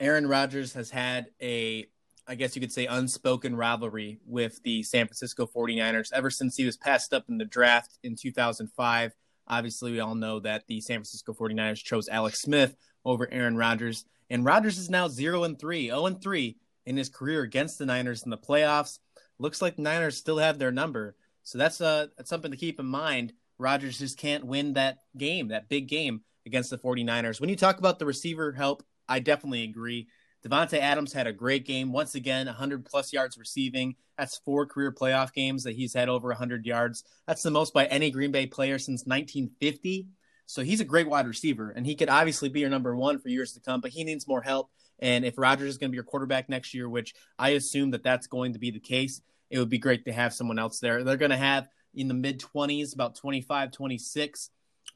Aaron 0.00 0.26
Rodgers 0.26 0.72
has 0.72 0.90
had 0.90 1.26
a, 1.40 1.86
I 2.28 2.34
guess 2.34 2.56
you 2.56 2.60
could 2.60 2.72
say, 2.72 2.86
unspoken 2.86 3.54
rivalry 3.56 4.18
with 4.26 4.62
the 4.62 4.82
San 4.82 5.06
Francisco 5.06 5.46
49ers 5.46 6.12
ever 6.12 6.30
since 6.30 6.56
he 6.56 6.64
was 6.64 6.76
passed 6.76 7.14
up 7.14 7.24
in 7.28 7.38
the 7.38 7.44
draft 7.44 7.98
in 8.02 8.16
2005 8.16 9.12
Obviously, 9.48 9.92
we 9.92 10.00
all 10.00 10.14
know 10.14 10.40
that 10.40 10.64
the 10.66 10.80
San 10.80 10.98
Francisco 10.98 11.32
49ers 11.32 11.82
chose 11.82 12.08
Alex 12.08 12.40
Smith 12.40 12.76
over 13.04 13.28
Aaron 13.30 13.56
Rodgers. 13.56 14.04
And 14.28 14.44
Rodgers 14.44 14.78
is 14.78 14.90
now 14.90 15.08
0 15.08 15.44
and 15.44 15.58
3, 15.58 15.86
0 15.86 16.06
and 16.06 16.20
3 16.20 16.56
in 16.86 16.96
his 16.96 17.08
career 17.08 17.42
against 17.42 17.78
the 17.78 17.86
Niners 17.86 18.24
in 18.24 18.30
the 18.30 18.38
playoffs. 18.38 18.98
Looks 19.38 19.62
like 19.62 19.76
the 19.76 19.82
Niners 19.82 20.16
still 20.16 20.38
have 20.38 20.58
their 20.58 20.72
number. 20.72 21.14
So 21.44 21.58
that's 21.58 21.80
uh 21.80 22.08
that's 22.16 22.30
something 22.30 22.50
to 22.50 22.56
keep 22.56 22.80
in 22.80 22.86
mind. 22.86 23.32
Rodgers 23.58 23.98
just 23.98 24.18
can't 24.18 24.44
win 24.44 24.72
that 24.72 24.98
game, 25.16 25.48
that 25.48 25.68
big 25.68 25.86
game 25.86 26.22
against 26.44 26.70
the 26.70 26.78
49ers. 26.78 27.40
When 27.40 27.48
you 27.48 27.56
talk 27.56 27.78
about 27.78 27.98
the 27.98 28.06
receiver 28.06 28.52
help, 28.52 28.82
I 29.08 29.20
definitely 29.20 29.62
agree. 29.62 30.08
Davante 30.46 30.78
Adams 30.78 31.12
had 31.12 31.26
a 31.26 31.32
great 31.32 31.66
game. 31.66 31.92
Once 31.92 32.14
again, 32.14 32.46
100 32.46 32.84
plus 32.84 33.12
yards 33.12 33.36
receiving. 33.36 33.96
That's 34.16 34.38
four 34.38 34.66
career 34.66 34.92
playoff 34.92 35.32
games 35.32 35.64
that 35.64 35.74
he's 35.74 35.92
had 35.92 36.08
over 36.08 36.28
100 36.28 36.64
yards. 36.64 37.02
That's 37.26 37.42
the 37.42 37.50
most 37.50 37.74
by 37.74 37.86
any 37.86 38.10
Green 38.10 38.30
Bay 38.30 38.46
player 38.46 38.78
since 38.78 39.04
1950. 39.06 40.06
So 40.46 40.62
he's 40.62 40.80
a 40.80 40.84
great 40.84 41.08
wide 41.08 41.26
receiver, 41.26 41.70
and 41.70 41.84
he 41.84 41.96
could 41.96 42.08
obviously 42.08 42.48
be 42.48 42.60
your 42.60 42.70
number 42.70 42.94
one 42.94 43.18
for 43.18 43.28
years 43.28 43.52
to 43.54 43.60
come, 43.60 43.80
but 43.80 43.90
he 43.90 44.04
needs 44.04 44.28
more 44.28 44.40
help. 44.40 44.70
And 45.00 45.24
if 45.24 45.36
Rodgers 45.36 45.70
is 45.70 45.78
going 45.78 45.90
to 45.90 45.92
be 45.92 45.96
your 45.96 46.04
quarterback 46.04 46.48
next 46.48 46.72
year, 46.72 46.88
which 46.88 47.14
I 47.38 47.50
assume 47.50 47.90
that 47.90 48.04
that's 48.04 48.28
going 48.28 48.52
to 48.52 48.60
be 48.60 48.70
the 48.70 48.78
case, 48.78 49.20
it 49.50 49.58
would 49.58 49.68
be 49.68 49.78
great 49.78 50.04
to 50.04 50.12
have 50.12 50.32
someone 50.32 50.60
else 50.60 50.78
there. 50.78 51.02
They're 51.02 51.16
going 51.16 51.32
to 51.32 51.36
have 51.36 51.68
in 51.92 52.06
the 52.06 52.14
mid 52.14 52.40
20s, 52.40 52.94
about 52.94 53.16
25, 53.16 53.72
26 53.72 54.50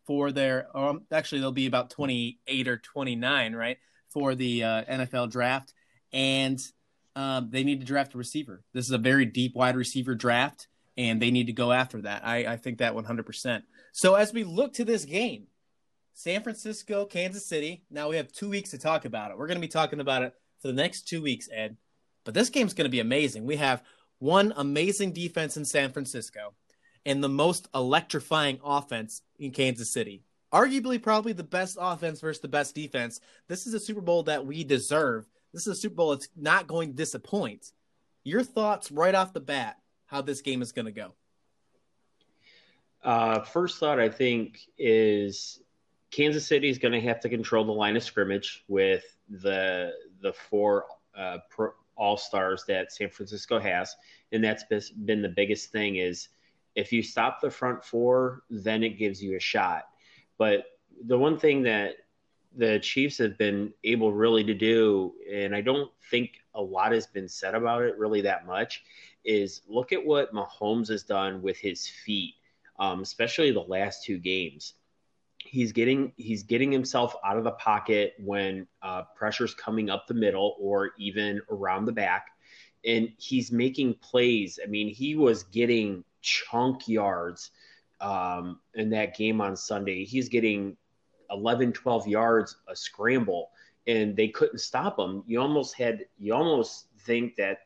for 0.07 0.31
their, 0.31 0.75
um, 0.77 1.03
actually, 1.11 1.41
they'll 1.41 1.51
be 1.51 1.67
about 1.67 1.91
28 1.91 2.69
or 2.69 2.77
29, 2.77 3.55
right? 3.55 3.79
For 4.13 4.35
the 4.35 4.65
uh, 4.65 4.85
NFL 4.85 5.31
draft, 5.31 5.73
and 6.13 6.61
um, 7.17 7.49
they 7.51 7.65
need 7.65 7.81
to 7.81 7.87
draft 7.87 8.15
a 8.15 8.19
receiver. 8.19 8.63
This 8.73 8.87
is 8.87 8.93
a 8.93 8.99
very 8.99 9.25
deep 9.25 9.55
wide 9.55 9.77
receiver 9.77 10.15
draft, 10.15 10.69
and 10.97 11.21
they 11.21 11.31
need 11.31 11.47
to 11.47 11.53
go 11.53 11.73
after 11.73 12.03
that. 12.03 12.27
I, 12.27 12.47
I 12.47 12.57
think 12.57 12.79
that 12.79 12.95
100%. 12.95 13.63
So 13.93 14.15
as 14.15 14.33
we 14.33 14.45
look 14.45 14.75
to 14.75 14.85
this 14.85 15.05
game, 15.05 15.47
San 16.15 16.43
Francisco, 16.43 17.07
Kansas 17.07 17.47
City. 17.47 17.83
Now 17.91 18.11
we 18.11 18.17
have 18.17 18.31
two 18.31 18.51
weeks 18.51 18.71
to 18.73 18.79
talk 18.79 19.07
about 19.07 19.31
it. 19.31 19.39
We're 19.39 19.47
going 19.47 19.57
to 19.57 19.67
be 19.67 19.69
talking 19.69 20.01
about 20.01 20.23
it 20.23 20.35
for 20.61 20.69
the 20.69 20.75
next 20.75 21.09
two 21.09 21.23
weeks, 21.23 21.49
Ed. 21.51 21.79
But 22.25 22.35
this 22.35 22.51
game's 22.51 22.75
going 22.75 22.85
to 22.85 22.91
be 22.91 23.01
amazing. 23.01 23.47
We 23.47 23.57
have 23.57 23.83
one 24.19 24.53
amazing 24.57 25.13
defense 25.13 25.57
in 25.57 25.65
San 25.65 25.93
Francisco 25.93 26.53
and 27.07 27.25
the 27.25 27.29
most 27.31 27.69
electrifying 27.75 28.61
offense 28.63 29.23
in 29.39 29.53
Kansas 29.53 29.91
City 29.91 30.23
arguably 30.53 31.03
probably 31.03 31.33
the 31.33 31.45
best 31.45 31.77
offense 31.81 32.21
versus 32.21 32.41
the 32.41 32.49
best 32.49 32.75
defense. 32.75 33.21
This 33.49 33.67
is 33.67 33.75
a 33.75 33.81
Super 33.81 34.01
Bowl 34.01 34.23
that 34.25 34.45
we 34.45 34.65
deserve. 34.65 35.29
This 35.53 35.67
is 35.67 35.79
a 35.79 35.81
Super 35.81 35.97
Bowl 35.97 36.11
that's 36.11 36.29
not 36.37 36.67
going 36.67 36.91
to 36.91 36.97
disappoint. 36.97 37.73
Your 38.25 38.43
thoughts 38.43 38.91
right 38.91 39.15
off 39.15 39.33
the 39.33 39.41
bat, 39.41 39.79
how 40.07 40.23
this 40.23 40.43
game 40.43 40.63
is 40.63 40.73
going 40.73 40.87
to 40.87 40.93
go? 40.93 41.15
Uh, 43.03 43.41
first 43.41 43.79
thought, 43.79 43.99
I 43.99 44.09
think, 44.09 44.61
is 44.77 45.61
Kansas 46.11 46.47
City 46.47 46.69
is 46.69 46.79
going 46.79 46.93
to 46.93 47.01
have 47.01 47.21
to 47.21 47.29
control 47.29 47.65
the 47.65 47.73
line 47.73 47.97
of 47.97 48.03
scrimmage 48.03 48.65
with 48.69 49.05
the 49.29 49.93
the 50.21 50.33
four 50.33 50.85
uh, 51.17 51.39
all 51.97 52.17
stars 52.17 52.65
that 52.69 52.93
San 52.93 53.09
Francisco 53.09 53.59
has, 53.59 53.95
and 54.33 54.43
that's 54.45 54.65
been 55.05 55.23
the 55.23 55.29
biggest 55.29 55.73
thing. 55.73 55.97
Is 55.97 56.29
if 56.75 56.93
you 56.93 57.03
stop 57.03 57.41
the 57.41 57.51
front 57.51 57.83
four, 57.83 58.43
then 58.51 58.83
it 58.83 58.99
gives 58.99 59.23
you 59.23 59.37
a 59.37 59.41
shot. 59.41 59.85
But 60.41 60.65
the 61.05 61.19
one 61.19 61.39
thing 61.39 61.65
that 61.65 61.97
the 62.57 62.79
Chiefs 62.79 63.19
have 63.19 63.37
been 63.37 63.75
able 63.85 64.11
really 64.11 64.43
to 64.45 64.55
do, 64.55 65.13
and 65.31 65.55
I 65.55 65.61
don't 65.61 65.91
think 66.11 66.31
a 66.55 66.63
lot 66.63 66.93
has 66.93 67.07
been 67.07 67.29
said 67.29 67.55
about 67.55 67.83
it 67.83 67.99
really 67.99 68.23
that 68.23 68.47
much, 68.47 68.83
is 69.23 69.61
look 69.69 69.93
at 69.93 70.03
what 70.03 70.33
Mahomes 70.33 70.89
has 70.89 71.03
done 71.03 71.43
with 71.43 71.59
his 71.59 71.87
feet, 71.87 72.37
um, 72.79 73.03
especially 73.03 73.53
the 73.53 73.61
last 73.61 74.03
two 74.03 74.17
games. 74.17 74.73
He's 75.37 75.73
getting 75.73 76.15
he's 76.17 76.43
getting 76.43 76.73
himself 76.73 77.15
out 77.23 77.37
of 77.37 77.45
the 77.45 77.53
pocket 77.53 78.15
when 78.19 78.67
uh, 78.81 79.03
pressure's 79.15 79.55
coming 79.55 79.91
up 79.91 80.07
the 80.07 80.15
middle 80.15 80.57
or 80.59 80.93
even 80.99 81.43
around 81.51 81.85
the 81.85 81.93
back, 81.93 82.29
and 82.87 83.11
he's 83.19 83.53
making 83.53 83.97
plays. 83.97 84.59
I 84.63 84.69
mean, 84.69 84.89
he 84.89 85.17
was 85.17 85.43
getting 85.43 86.03
chunk 86.23 86.89
yards 86.89 87.51
um, 88.01 88.61
in 88.75 88.91
that 88.91 89.17
game 89.17 89.41
on 89.41 89.57
Sunday. 89.57 90.05
He's 90.05 90.29
getting 90.29 90.77
11, 91.31 91.73
12 91.73 92.07
yards 92.09 92.57
a 92.69 92.77
scramble, 92.77 93.51
and 93.87 94.17
they 94.17 94.29
couldn't 94.29 94.59
stop 94.59 94.99
him. 94.99 95.23
You 95.27 95.41
almost 95.41 95.77
had, 95.77 96.07
you 96.19 96.35
almost 96.35 96.87
think 97.01 97.37
that 97.37 97.61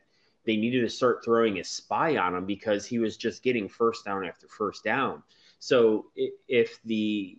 they 0.44 0.56
needed 0.56 0.82
to 0.82 0.90
start 0.90 1.24
throwing 1.24 1.58
a 1.58 1.64
spy 1.64 2.16
on 2.16 2.34
him 2.34 2.46
because 2.46 2.84
he 2.84 2.98
was 2.98 3.16
just 3.16 3.42
getting 3.42 3.68
first 3.68 4.04
down 4.04 4.26
after 4.26 4.46
first 4.48 4.84
down. 4.84 5.22
So 5.58 6.06
if 6.48 6.78
the 6.84 7.38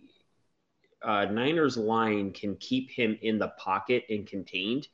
uh, 1.02 1.26
Niners 1.26 1.76
line 1.76 2.32
can 2.32 2.56
keep 2.56 2.90
him 2.90 3.16
in 3.22 3.38
the 3.38 3.52
pocket 3.58 4.04
and 4.10 4.26
contained, 4.26 4.88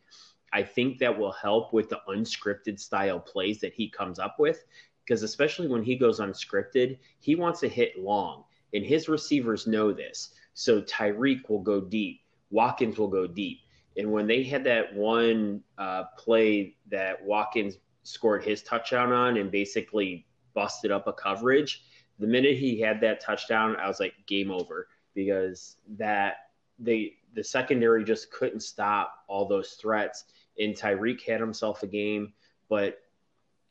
I 0.52 0.62
think 0.62 0.98
that 0.98 1.18
will 1.18 1.32
help 1.32 1.72
with 1.72 1.88
the 1.88 2.00
unscripted 2.08 2.78
style 2.78 3.18
plays 3.18 3.60
that 3.60 3.72
he 3.72 3.88
comes 3.88 4.18
up 4.18 4.38
with 4.38 4.64
because 5.04 5.22
especially 5.22 5.68
when 5.68 5.82
he 5.82 5.96
goes 5.96 6.20
unscripted, 6.20 6.98
he 7.20 7.34
wants 7.34 7.60
to 7.60 7.68
hit 7.68 7.98
long, 7.98 8.44
and 8.74 8.84
his 8.84 9.08
receivers 9.08 9.66
know 9.66 9.92
this. 9.92 10.30
So 10.54 10.80
Tyreek 10.82 11.48
will 11.48 11.62
go 11.62 11.80
deep, 11.80 12.20
Watkins 12.50 12.98
will 12.98 13.08
go 13.08 13.26
deep, 13.26 13.60
and 13.96 14.10
when 14.10 14.26
they 14.26 14.42
had 14.42 14.64
that 14.64 14.94
one 14.94 15.62
uh, 15.78 16.04
play 16.16 16.76
that 16.90 17.22
Watkins 17.24 17.78
scored 18.02 18.44
his 18.44 18.62
touchdown 18.62 19.12
on 19.12 19.36
and 19.36 19.50
basically 19.50 20.26
busted 20.54 20.90
up 20.90 21.06
a 21.06 21.12
coverage, 21.12 21.84
the 22.18 22.26
minute 22.26 22.56
he 22.56 22.80
had 22.80 23.00
that 23.00 23.20
touchdown, 23.20 23.76
I 23.76 23.88
was 23.88 24.00
like, 24.00 24.14
game 24.26 24.50
over 24.50 24.88
because 25.14 25.76
that 25.96 26.34
they 26.78 27.14
the 27.34 27.44
secondary 27.44 28.04
just 28.04 28.30
couldn't 28.30 28.60
stop 28.60 29.24
all 29.28 29.46
those 29.46 29.72
threats. 29.72 30.24
And 30.58 30.74
Tyreek 30.74 31.22
had 31.22 31.40
himself 31.40 31.82
a 31.82 31.86
game, 31.86 32.32
but 32.68 32.98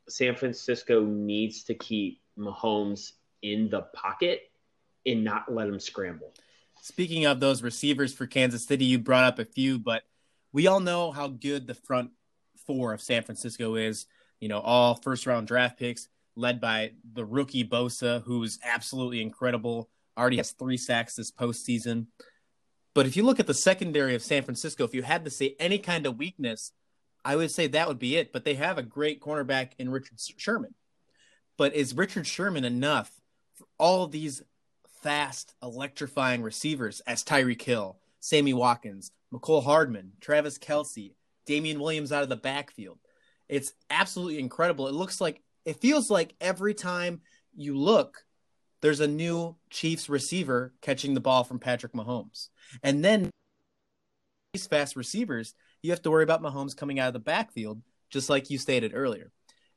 San 0.08 0.34
Francisco 0.34 1.04
needs 1.04 1.64
to 1.64 1.74
keep 1.74 2.20
Mahomes 2.38 3.12
in 3.42 3.68
the 3.68 3.82
pocket 3.94 4.50
and 5.06 5.24
not 5.24 5.52
let 5.52 5.68
him 5.68 5.80
scramble. 5.80 6.32
Speaking 6.80 7.26
of 7.26 7.40
those 7.40 7.62
receivers 7.62 8.12
for 8.12 8.26
Kansas 8.26 8.64
City, 8.66 8.84
you 8.84 8.98
brought 8.98 9.24
up 9.24 9.38
a 9.38 9.44
few, 9.44 9.78
but 9.78 10.02
we 10.52 10.66
all 10.66 10.80
know 10.80 11.12
how 11.12 11.28
good 11.28 11.66
the 11.66 11.74
front 11.74 12.10
four 12.66 12.92
of 12.92 13.00
San 13.00 13.22
Francisco 13.22 13.74
is. 13.76 14.06
You 14.40 14.48
know, 14.48 14.60
all 14.60 14.94
first 14.96 15.26
round 15.26 15.46
draft 15.46 15.78
picks 15.78 16.08
led 16.34 16.60
by 16.60 16.92
the 17.12 17.24
rookie 17.24 17.64
Bosa, 17.64 18.22
who's 18.24 18.58
absolutely 18.64 19.22
incredible. 19.22 19.90
Already 20.16 20.38
has 20.38 20.52
three 20.52 20.76
sacks 20.76 21.14
this 21.14 21.30
postseason. 21.30 22.06
But 22.94 23.06
if 23.06 23.16
you 23.16 23.22
look 23.22 23.40
at 23.40 23.46
the 23.46 23.54
secondary 23.54 24.14
of 24.14 24.22
San 24.22 24.42
Francisco, 24.42 24.84
if 24.84 24.94
you 24.94 25.02
had 25.02 25.24
to 25.24 25.30
say 25.30 25.56
any 25.58 25.78
kind 25.78 26.04
of 26.04 26.18
weakness, 26.18 26.72
I 27.24 27.36
would 27.36 27.50
say 27.50 27.66
that 27.68 27.88
would 27.88 27.98
be 27.98 28.16
it. 28.16 28.32
But 28.32 28.44
they 28.44 28.54
have 28.54 28.78
a 28.78 28.82
great 28.82 29.20
cornerback 29.20 29.72
in 29.78 29.90
Richard 29.90 30.18
Sherman. 30.36 30.74
But 31.56 31.74
is 31.74 31.94
Richard 31.94 32.26
Sherman 32.26 32.64
enough 32.64 33.10
for 33.54 33.66
all 33.78 34.06
these 34.06 34.42
fast, 35.02 35.54
electrifying 35.62 36.42
receivers 36.42 37.00
as 37.06 37.24
Tyreek 37.24 37.62
Hill, 37.62 37.98
Sammy 38.20 38.54
Watkins, 38.54 39.10
Mecole 39.32 39.64
Hardman, 39.64 40.12
Travis 40.20 40.58
Kelce, 40.58 41.14
Damien 41.46 41.80
Williams 41.80 42.12
out 42.12 42.22
of 42.22 42.28
the 42.28 42.36
backfield? 42.36 42.98
It's 43.48 43.72
absolutely 43.90 44.38
incredible. 44.38 44.88
It 44.88 44.94
looks 44.94 45.20
like 45.20 45.42
it 45.64 45.80
feels 45.80 46.10
like 46.10 46.34
every 46.40 46.74
time 46.74 47.20
you 47.54 47.76
look, 47.76 48.24
there's 48.80 49.00
a 49.00 49.06
new 49.06 49.56
Chiefs 49.70 50.08
receiver 50.08 50.74
catching 50.80 51.14
the 51.14 51.20
ball 51.20 51.44
from 51.44 51.58
Patrick 51.58 51.92
Mahomes. 51.92 52.48
And 52.82 53.04
then 53.04 53.30
these 54.52 54.66
fast 54.66 54.96
receivers, 54.96 55.54
you 55.82 55.90
have 55.90 56.02
to 56.02 56.10
worry 56.10 56.22
about 56.22 56.42
Mahomes 56.42 56.76
coming 56.76 56.98
out 56.98 57.08
of 57.08 57.12
the 57.12 57.18
backfield, 57.18 57.82
just 58.10 58.30
like 58.30 58.50
you 58.50 58.58
stated 58.58 58.92
earlier. 58.94 59.32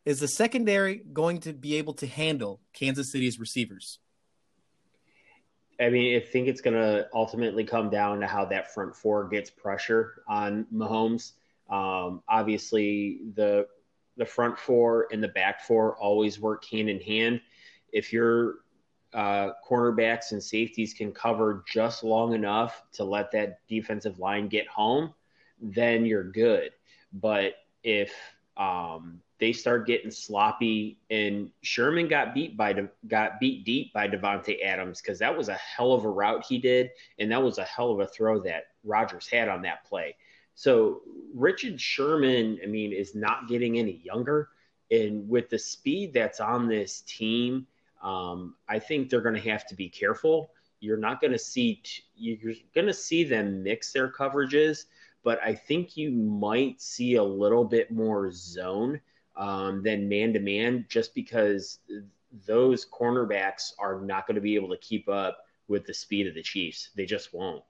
Is 0.06 0.20
the 0.20 0.28
secondary 0.28 1.02
going 1.12 1.40
to 1.42 1.54
be 1.54 1.76
able 1.78 1.96
to 1.96 2.08
handle 2.08 2.62
Kansas 2.74 3.12
City's 3.12 3.40
receivers? 3.40 4.00
I 5.80 5.90
mean, 5.90 6.16
I 6.16 6.20
think 6.20 6.48
it's 6.48 6.62
going 6.62 6.76
to 6.80 7.08
ultimately 7.14 7.64
come 7.64 7.90
down 7.90 8.22
to 8.22 8.28
how 8.28 8.46
that 8.46 8.74
front 8.74 8.96
four 8.96 9.28
gets 9.28 9.50
pressure 9.50 10.22
on 10.28 10.68
Mahomes. 10.74 11.34
Um, 11.70 12.22
obviously, 12.30 13.20
the 13.34 13.68
the 14.18 14.26
front 14.26 14.58
four 14.58 15.08
and 15.12 15.22
the 15.22 15.28
back 15.28 15.62
four 15.62 15.98
always 15.98 16.40
work 16.40 16.64
hand 16.66 16.90
in 16.90 17.02
hand. 17.02 17.42
If 17.92 18.14
your 18.14 18.56
uh, 19.14 19.50
cornerbacks 19.68 20.32
and 20.32 20.42
safeties 20.42 20.94
can 20.94 21.12
cover 21.12 21.66
just 21.68 22.04
long 22.04 22.34
enough 22.34 22.84
to 22.94 23.04
let 23.04 23.32
that 23.32 23.60
defensive 23.68 24.20
line 24.20 24.48
get 24.48 24.68
home, 24.68 25.14
then 25.62 26.06
you're 26.06 26.24
good. 26.24 26.72
But 27.14 27.54
if 27.84 28.14
um, 28.58 29.22
they 29.40 29.52
start 29.52 29.88
getting 29.88 30.12
sloppy, 30.12 30.98
and 31.10 31.52
Sherman 31.62 32.08
got 32.08 32.34
beat 32.34 32.56
by 32.56 32.88
got 33.08 33.40
beat 33.40 33.66
deep 33.66 33.94
by 33.94 34.08
Davante 34.08 34.64
Adams 34.64 35.02
because 35.02 35.20
that 35.20 35.36
was 35.36 35.50
a 35.50 35.56
hell 35.56 35.94
of 35.94 36.06
a 36.06 36.10
route 36.10 36.46
he 36.48 36.58
did, 36.58 36.92
and 37.20 37.32
that 37.32 37.42
was 37.42 37.58
a 37.58 37.64
hell 37.64 37.92
of 37.92 38.00
a 38.00 38.08
throw 38.08 38.40
that 38.42 38.68
Rodgers 38.84 39.28
had 39.28 39.50
on 39.50 39.62
that 39.64 39.86
play. 39.86 40.16
So 40.56 41.02
Richard 41.34 41.82
Sherman, 41.82 42.60
I 42.64 42.68
mean, 42.68 42.94
is 42.94 43.14
not 43.14 43.50
getting 43.50 43.78
any 43.78 44.02
younger, 44.04 44.50
and 44.90 45.28
with 45.28 45.50
the 45.50 45.60
speed 45.60 46.14
that's 46.14 46.40
on 46.40 46.68
this 46.68 47.02
team, 47.02 47.68
um, 48.02 48.56
I 48.70 48.80
think 48.80 49.10
they're 49.10 49.22
going 49.22 49.42
to 49.42 49.50
have 49.50 49.68
to 49.68 49.76
be 49.76 49.90
careful. 49.90 50.52
You're 50.80 50.98
not 50.98 51.20
going 51.20 51.34
to 51.34 51.40
see 51.40 51.82
t- 51.84 52.04
you're 52.16 52.54
going 52.74 52.88
to 52.88 52.94
see 52.94 53.26
them 53.26 53.64
mix 53.64 53.92
their 53.92 54.10
coverages, 54.10 54.86
but 55.26 55.40
I 55.44 55.56
think 55.56 55.98
you 55.98 56.12
might 56.12 56.80
see 56.80 57.16
a 57.16 57.24
little 57.24 57.66
bit 57.66 57.92
more 57.92 58.32
zone 58.32 59.02
um, 59.36 59.82
than 59.82 60.08
man 60.08 60.32
to 60.34 60.40
man, 60.40 60.86
just 60.88 61.16
because 61.16 61.80
those 62.46 62.86
cornerbacks 62.86 63.74
are 63.80 64.00
not 64.00 64.28
going 64.28 64.36
to 64.36 64.42
be 64.42 64.56
able 64.56 64.70
to 64.70 64.78
keep 64.78 65.10
up 65.10 65.40
with 65.68 65.86
the 65.88 65.94
speed 65.96 66.28
of 66.28 66.36
the 66.36 66.44
Chiefs. 66.44 66.92
They 66.96 67.08
just 67.08 67.34
won't. 67.34 67.64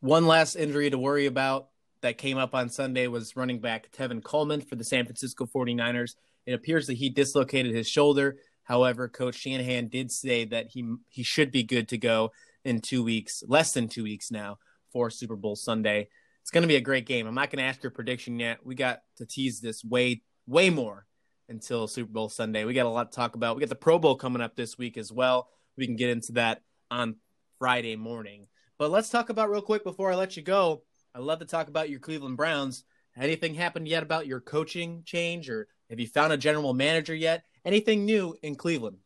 One 0.00 0.26
last 0.26 0.56
injury 0.56 0.88
to 0.88 0.96
worry 0.98 1.26
about 1.26 1.68
that 2.00 2.16
came 2.16 2.38
up 2.38 2.54
on 2.54 2.70
Sunday 2.70 3.06
was 3.06 3.36
running 3.36 3.60
back 3.60 3.92
Tevin 3.92 4.24
Coleman 4.24 4.62
for 4.62 4.76
the 4.76 4.84
San 4.84 5.04
Francisco 5.04 5.44
49ers. 5.44 6.14
It 6.46 6.54
appears 6.54 6.86
that 6.86 6.94
he 6.94 7.10
dislocated 7.10 7.74
his 7.74 7.86
shoulder. 7.88 8.38
However, 8.62 9.08
Coach 9.08 9.34
Shanahan 9.34 9.88
did 9.88 10.10
say 10.10 10.46
that 10.46 10.68
he 10.68 10.94
he 11.10 11.22
should 11.22 11.50
be 11.50 11.62
good 11.64 11.88
to 11.88 11.98
go 11.98 12.32
in 12.64 12.80
two 12.80 13.04
weeks, 13.04 13.42
less 13.46 13.72
than 13.72 13.88
two 13.88 14.04
weeks 14.04 14.30
now 14.30 14.58
for 14.90 15.10
Super 15.10 15.36
Bowl 15.36 15.54
Sunday. 15.54 16.08
It's 16.46 16.52
going 16.52 16.62
to 16.62 16.68
be 16.68 16.76
a 16.76 16.80
great 16.80 17.06
game. 17.06 17.26
I'm 17.26 17.34
not 17.34 17.50
going 17.50 17.58
to 17.58 17.68
ask 17.68 17.82
your 17.82 17.90
prediction 17.90 18.38
yet. 18.38 18.64
We 18.64 18.76
got 18.76 19.02
to 19.16 19.26
tease 19.26 19.60
this 19.60 19.82
way 19.82 20.22
way 20.46 20.70
more 20.70 21.04
until 21.48 21.88
Super 21.88 22.12
Bowl 22.12 22.28
Sunday. 22.28 22.64
We 22.64 22.72
got 22.72 22.86
a 22.86 22.88
lot 22.88 23.10
to 23.10 23.16
talk 23.16 23.34
about. 23.34 23.56
We 23.56 23.60
got 23.60 23.68
the 23.68 23.74
Pro 23.74 23.98
Bowl 23.98 24.14
coming 24.14 24.40
up 24.40 24.54
this 24.54 24.78
week 24.78 24.96
as 24.96 25.10
well. 25.10 25.48
We 25.76 25.86
can 25.86 25.96
get 25.96 26.10
into 26.10 26.34
that 26.34 26.62
on 26.88 27.16
Friday 27.58 27.96
morning. 27.96 28.46
But 28.78 28.92
let's 28.92 29.10
talk 29.10 29.28
about 29.28 29.50
real 29.50 29.60
quick 29.60 29.82
before 29.82 30.12
I 30.12 30.14
let 30.14 30.36
you 30.36 30.42
go. 30.44 30.84
I 31.16 31.18
love 31.18 31.40
to 31.40 31.46
talk 31.46 31.66
about 31.66 31.90
your 31.90 31.98
Cleveland 31.98 32.36
Browns. 32.36 32.84
Anything 33.16 33.52
happened 33.52 33.88
yet 33.88 34.04
about 34.04 34.28
your 34.28 34.38
coaching 34.38 35.02
change, 35.04 35.50
or 35.50 35.66
have 35.90 35.98
you 35.98 36.06
found 36.06 36.32
a 36.32 36.36
general 36.36 36.74
manager 36.74 37.16
yet? 37.16 37.42
Anything 37.64 38.04
new 38.04 38.36
in 38.44 38.54
Cleveland? 38.54 38.98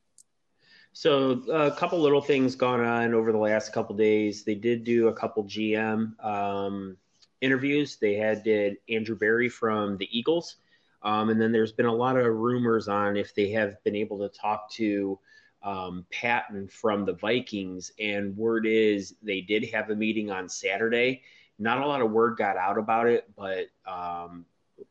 So 0.93 1.43
a 1.51 1.71
couple 1.71 2.01
little 2.01 2.21
things 2.21 2.55
gone 2.55 2.85
on 2.85 3.15
over 3.15 3.33
the 3.33 3.39
last 3.39 3.73
couple 3.73 3.97
days. 3.97 4.45
They 4.45 4.57
did 4.57 4.85
do 4.85 5.09
a 5.09 5.15
couple 5.15 5.45
GM 5.45 6.23
um, 6.23 6.99
interviews. 7.41 7.97
They 7.97 8.15
had 8.15 8.43
did 8.43 8.77
Andrew 8.89 9.17
Berry 9.17 9.49
from 9.49 9.97
the 9.97 10.09
Eagles, 10.17 10.57
um, 11.03 11.31
and 11.31 11.41
then 11.41 11.53
there's 11.53 11.73
been 11.73 11.87
a 11.87 11.95
lot 11.95 12.17
of 12.17 12.27
rumors 12.27 12.89
on 12.89 13.17
if 13.17 13.35
they 13.35 13.51
have 13.51 13.83
been 13.85 13.97
able 13.97 14.19
to 14.19 14.29
talk 14.29 14.71
to 14.73 15.19
um, 15.63 16.07
Paton 16.11 16.69
from 16.69 17.05
the 17.05 17.15
Vikings. 17.15 17.93
And 17.99 18.37
word 18.37 18.67
is 18.67 19.15
they 19.23 19.41
did 19.41 19.65
have 19.71 19.91
a 19.91 19.97
meeting 19.97 20.31
on 20.31 20.49
Saturday 20.49 21.23
not 21.61 21.83
a 21.83 21.87
lot 21.87 22.01
of 22.01 22.11
word 22.11 22.39
got 22.39 22.57
out 22.57 22.79
about 22.79 23.07
it, 23.07 23.29
but 23.37 23.67
um, 23.87 24.47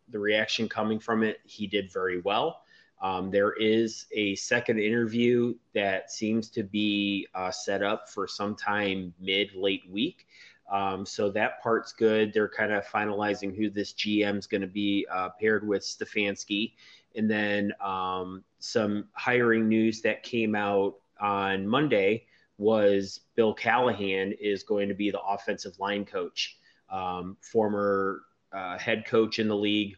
the 0.09 0.19
reaction 0.19 0.69
coming 0.69 0.99
from 0.99 1.23
it, 1.23 1.39
he 1.43 1.65
did 1.65 1.91
very 1.91 2.21
well. 2.21 2.61
Um, 3.01 3.31
there 3.31 3.53
is 3.53 4.05
a 4.13 4.35
second 4.35 4.79
interview 4.79 5.55
that 5.73 6.11
seems 6.11 6.49
to 6.51 6.63
be 6.63 7.27
uh, 7.33 7.49
set 7.49 7.81
up 7.81 8.07
for 8.09 8.27
sometime 8.27 9.13
mid 9.19 9.55
late 9.55 9.83
week. 9.89 10.27
Um, 10.69 11.05
so 11.05 11.29
that 11.31 11.61
part's 11.61 11.93
good. 11.93 12.33
They're 12.33 12.49
kind 12.49 12.71
of 12.71 12.85
finalizing 12.85 13.55
who 13.55 13.69
this 13.69 13.93
GM 13.93 14.37
is 14.37 14.47
going 14.47 14.61
to 14.61 14.67
be 14.67 15.07
uh, 15.11 15.29
paired 15.39 15.67
with 15.67 15.81
Stefanski. 15.81 16.73
And 17.15 17.29
then 17.29 17.73
um, 17.81 18.43
some 18.59 19.05
hiring 19.13 19.67
news 19.67 20.01
that 20.01 20.23
came 20.23 20.55
out 20.55 20.95
on 21.19 21.67
Monday 21.67 22.25
was 22.57 23.21
Bill 23.35 23.53
Callahan 23.53 24.33
is 24.39 24.63
going 24.63 24.89
to 24.89 24.93
be 24.93 25.09
the 25.09 25.21
offensive 25.21 25.79
line 25.79 26.05
coach 26.05 26.57
um, 26.89 27.37
former 27.41 28.21
uh, 28.51 28.77
head 28.77 29.05
coach 29.05 29.39
in 29.39 29.47
the 29.47 29.55
league. 29.55 29.95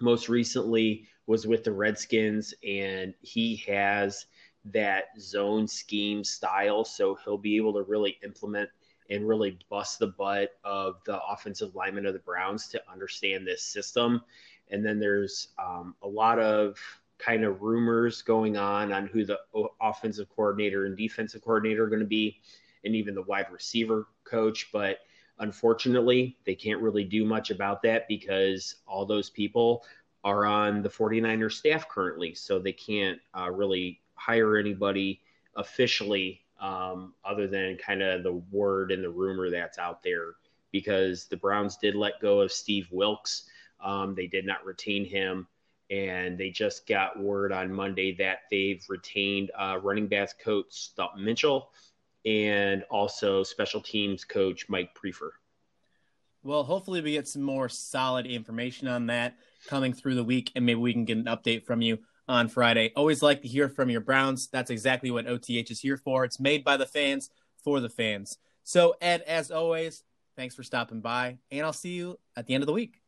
Most 0.00 0.28
recently 0.28 1.06
was 1.26 1.46
with 1.46 1.64
the 1.64 1.72
Redskins, 1.72 2.54
and 2.66 3.14
he 3.20 3.56
has 3.68 4.26
that 4.66 5.04
zone 5.18 5.66
scheme 5.66 6.22
style. 6.24 6.84
So 6.84 7.18
he'll 7.24 7.38
be 7.38 7.56
able 7.56 7.72
to 7.74 7.82
really 7.82 8.18
implement 8.22 8.68
and 9.10 9.26
really 9.26 9.58
bust 9.68 9.98
the 9.98 10.06
butt 10.06 10.52
of 10.64 10.96
the 11.04 11.20
offensive 11.24 11.74
linemen 11.74 12.06
of 12.06 12.12
the 12.12 12.20
Browns 12.20 12.68
to 12.68 12.82
understand 12.90 13.46
this 13.46 13.62
system. 13.62 14.22
And 14.70 14.84
then 14.84 14.98
there's 15.00 15.48
um, 15.58 15.94
a 16.02 16.08
lot 16.08 16.38
of 16.38 16.78
kind 17.18 17.44
of 17.44 17.60
rumors 17.60 18.22
going 18.22 18.56
on 18.56 18.92
on 18.92 19.06
who 19.06 19.24
the 19.24 19.38
offensive 19.80 20.28
coordinator 20.34 20.86
and 20.86 20.96
defensive 20.96 21.42
coordinator 21.42 21.84
are 21.84 21.88
going 21.88 22.00
to 22.00 22.06
be, 22.06 22.40
and 22.84 22.94
even 22.94 23.14
the 23.14 23.22
wide 23.22 23.46
receiver 23.50 24.06
coach. 24.24 24.70
But 24.72 25.00
Unfortunately, 25.40 26.36
they 26.44 26.54
can't 26.54 26.82
really 26.82 27.02
do 27.02 27.24
much 27.24 27.50
about 27.50 27.82
that 27.82 28.06
because 28.08 28.76
all 28.86 29.06
those 29.06 29.30
people 29.30 29.84
are 30.22 30.44
on 30.44 30.82
the 30.82 30.88
49ers 30.88 31.52
staff 31.52 31.88
currently. 31.88 32.34
So 32.34 32.58
they 32.58 32.74
can't 32.74 33.18
uh, 33.36 33.50
really 33.50 34.02
hire 34.14 34.58
anybody 34.58 35.22
officially 35.56 36.42
um, 36.60 37.14
other 37.24 37.46
than 37.46 37.76
kind 37.78 38.02
of 38.02 38.22
the 38.22 38.42
word 38.50 38.92
and 38.92 39.02
the 39.02 39.10
rumor 39.10 39.50
that's 39.50 39.78
out 39.78 40.02
there 40.02 40.34
because 40.72 41.26
the 41.26 41.36
Browns 41.36 41.76
did 41.76 41.94
let 41.94 42.20
go 42.20 42.40
of 42.40 42.52
Steve 42.52 42.88
Wilks. 42.90 43.48
Um, 43.82 44.14
they 44.14 44.26
did 44.26 44.46
not 44.46 44.64
retain 44.64 45.04
him. 45.04 45.46
And 45.90 46.38
they 46.38 46.50
just 46.50 46.86
got 46.86 47.18
word 47.18 47.50
on 47.50 47.72
Monday 47.72 48.14
that 48.16 48.42
they've 48.48 48.84
retained 48.88 49.50
uh, 49.58 49.78
running 49.82 50.06
backs 50.06 50.34
coach 50.42 50.94
Dalton 50.94 51.24
Mitchell 51.24 51.70
and 52.24 52.84
also 52.90 53.42
special 53.42 53.80
teams 53.80 54.24
coach 54.24 54.68
Mike 54.68 54.90
Priefer. 54.94 55.30
Well, 56.44 56.62
hopefully 56.62 57.00
we 57.00 57.12
get 57.12 57.26
some 57.26 57.42
more 57.42 57.68
solid 57.68 58.26
information 58.26 58.86
on 58.86 59.06
that 59.06 59.36
coming 59.66 59.92
through 59.92 60.14
the 60.14 60.24
week, 60.24 60.52
and 60.54 60.64
maybe 60.64 60.80
we 60.80 60.92
can 60.92 61.04
get 61.04 61.18
an 61.18 61.24
update 61.24 61.64
from 61.64 61.82
you 61.82 61.98
on 62.30 62.48
Friday. 62.48 62.92
Always 62.94 63.22
like 63.22 63.42
to 63.42 63.48
hear 63.48 63.68
from 63.68 63.90
your 63.90 64.00
Browns. 64.00 64.48
That's 64.48 64.70
exactly 64.70 65.10
what 65.10 65.26
OTH 65.26 65.50
is 65.50 65.80
here 65.80 65.96
for. 65.96 66.24
It's 66.24 66.38
made 66.40 66.64
by 66.64 66.76
the 66.76 66.86
fans 66.86 67.28
for 67.62 67.80
the 67.80 67.88
fans. 67.88 68.38
So, 68.62 68.94
Ed, 69.00 69.22
as 69.22 69.50
always, 69.50 70.04
thanks 70.36 70.54
for 70.54 70.62
stopping 70.62 71.00
by, 71.00 71.38
and 71.50 71.66
I'll 71.66 71.72
see 71.72 71.94
you 71.94 72.18
at 72.36 72.46
the 72.46 72.54
end 72.54 72.62
of 72.62 72.66
the 72.66 72.72
week. 72.72 73.00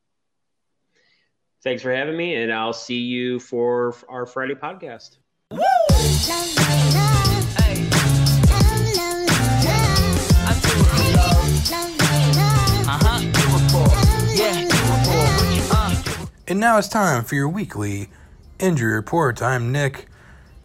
Thanks 1.62 1.82
for 1.82 1.94
having 1.94 2.16
me, 2.16 2.34
and 2.34 2.52
I'll 2.52 2.72
see 2.72 2.98
you 2.98 3.38
for 3.38 3.94
our 4.08 4.26
Friday 4.26 4.54
podcast. 4.54 5.18
Woo! 5.52 5.60
Uh-huh. 12.84 13.22
And 16.48 16.58
now 16.58 16.76
it's 16.76 16.88
time 16.88 17.22
for 17.22 17.36
your 17.36 17.48
weekly 17.48 18.10
injury 18.62 18.94
report. 18.94 19.42
I'm 19.42 19.72
Nick, 19.72 20.06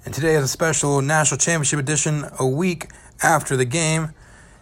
and 0.06 0.14
today 0.14 0.36
is 0.36 0.44
a 0.44 0.48
special 0.48 1.02
national 1.02 1.40
championship 1.40 1.80
edition 1.80 2.26
a 2.40 2.46
week 2.46 2.90
after 3.24 3.58
the 3.58 3.66
game. 3.66 4.14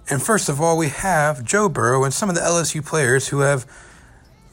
And 0.10 0.24
first 0.24 0.48
of 0.48 0.62
all, 0.62 0.78
we 0.78 0.88
have 0.88 1.44
Joe 1.44 1.68
Burrow 1.68 2.06
and 2.06 2.14
some 2.14 2.30
of 2.30 2.36
the 2.36 2.42
LSU 2.42 2.84
players 2.84 3.28
who 3.28 3.42
have 3.42 3.70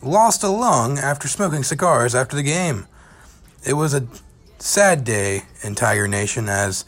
lost 0.03 0.43
a 0.43 0.49
lung 0.49 0.99
after 0.99 1.29
smoking 1.29 1.63
cigars 1.63 2.13
after 2.13 2.35
the 2.35 2.43
game. 2.43 2.89
It 3.65 3.75
was 3.75 3.95
a 3.95 4.09
sad 4.59 5.05
day 5.05 5.43
in 5.63 5.77
Tiger 5.77 6.09
Nation 6.09 6.49
as 6.49 6.85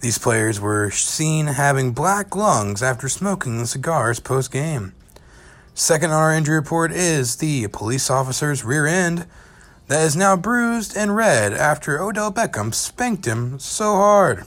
these 0.00 0.18
players 0.18 0.60
were 0.60 0.90
seen 0.90 1.46
having 1.46 1.92
black 1.92 2.36
lungs 2.36 2.82
after 2.82 3.08
smoking 3.08 3.56
the 3.56 3.66
cigars 3.66 4.20
post 4.20 4.52
game. 4.52 4.92
Second 5.72 6.10
on 6.10 6.20
our 6.20 6.34
injury 6.34 6.56
report 6.56 6.92
is 6.92 7.36
the 7.36 7.68
police 7.68 8.10
officer's 8.10 8.64
rear 8.64 8.86
end 8.86 9.26
that 9.88 10.04
is 10.04 10.16
now 10.16 10.36
bruised 10.36 10.96
and 10.96 11.14
red 11.14 11.52
after 11.52 12.00
Odell 12.00 12.32
Beckham 12.32 12.72
spanked 12.72 13.26
him 13.26 13.58
so 13.58 13.94
hard. 13.94 14.44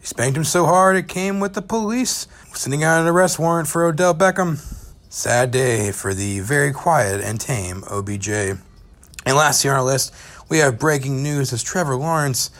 He 0.00 0.06
spanked 0.06 0.36
him 0.36 0.44
so 0.44 0.64
hard 0.66 0.96
it 0.96 1.08
came 1.08 1.40
with 1.40 1.54
the 1.54 1.62
police 1.62 2.26
sending 2.54 2.82
out 2.82 3.00
an 3.00 3.06
arrest 3.06 3.38
warrant 3.38 3.68
for 3.68 3.84
Odell 3.84 4.14
Beckham. 4.14 4.58
Sad 5.08 5.50
day 5.50 5.92
for 5.92 6.14
the 6.14 6.40
very 6.40 6.72
quiet 6.72 7.20
and 7.20 7.40
tame 7.40 7.84
OBJ. 7.90 8.28
And 8.28 9.36
lastly 9.36 9.70
on 9.70 9.76
our 9.76 9.82
list, 9.82 10.14
we 10.48 10.58
have 10.58 10.78
breaking 10.78 11.22
news 11.22 11.52
as 11.52 11.62
Trevor 11.62 11.96
Lawrence 11.96 12.50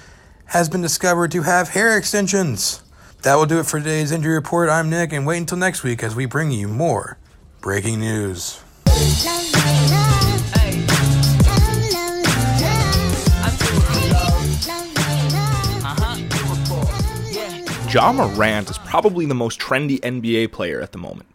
has 0.47 0.69
been 0.69 0.83
discovered 0.83 1.31
to 1.33 1.43
have 1.43 1.71
hair 1.71 1.97
extensions. 1.97 2.83
That 3.23 3.37
will 3.37 3.47
do 3.47 3.61
it 3.61 3.67
for 3.67 3.79
today's 3.79 4.13
injury 4.13 4.35
report. 4.35 4.69
I'm 4.69 4.91
Nick, 4.91 5.13
and 5.13 5.27
wait 5.27 5.39
until 5.39 5.59
next 5.59 5.83
week 5.83 6.03
as 6.03 6.17
we 6.17 6.27
bring 6.27 6.51
you 6.51 6.69
more 6.69 7.19
breaking 7.61 8.01
news. 8.01 8.61
Ja 17.93 18.13
Morant 18.13 18.71
is 18.71 18.79
probably 18.79 19.27
the 19.27 19.35
most 19.35 19.59
trendy 19.59 19.99
NBA 19.99 20.53
player 20.53 20.81
at 20.81 20.93
the 20.93 20.99
moment. 20.99 21.29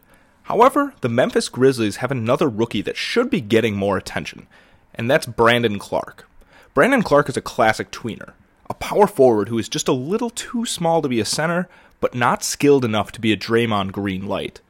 However, 0.43 0.93
the 1.01 1.09
Memphis 1.09 1.49
Grizzlies 1.49 1.97
have 1.97 2.11
another 2.11 2.47
rookie 2.47 2.81
that 2.83 2.95
should 2.95 3.29
be 3.29 3.41
getting 3.41 3.75
more 3.75 3.97
attention, 3.97 4.47
and 4.93 5.11
that's 5.11 5.25
Brandon 5.25 5.77
Clarke. 5.77 6.25
Brandon 6.73 7.03
Clarke 7.03 7.27
is 7.27 7.35
a 7.35 7.41
classic 7.41 7.91
tweener, 7.91 8.31
a 8.69 8.73
power 8.73 9.05
forward 9.05 9.49
who 9.49 9.57
is 9.57 9.67
just 9.67 9.89
a 9.89 9.91
little 9.93 10.29
too 10.29 10.65
small 10.65 11.01
to 11.01 11.09
be 11.09 11.19
a 11.19 11.25
center, 11.25 11.67
but 11.99 12.15
not 12.15 12.41
skilled 12.41 12.85
enough 12.85 13.11
to 13.11 13.19
be 13.19 13.33
a 13.33 13.37
Draymond 13.37 13.91
Green 13.91 14.25
light. 14.25 14.61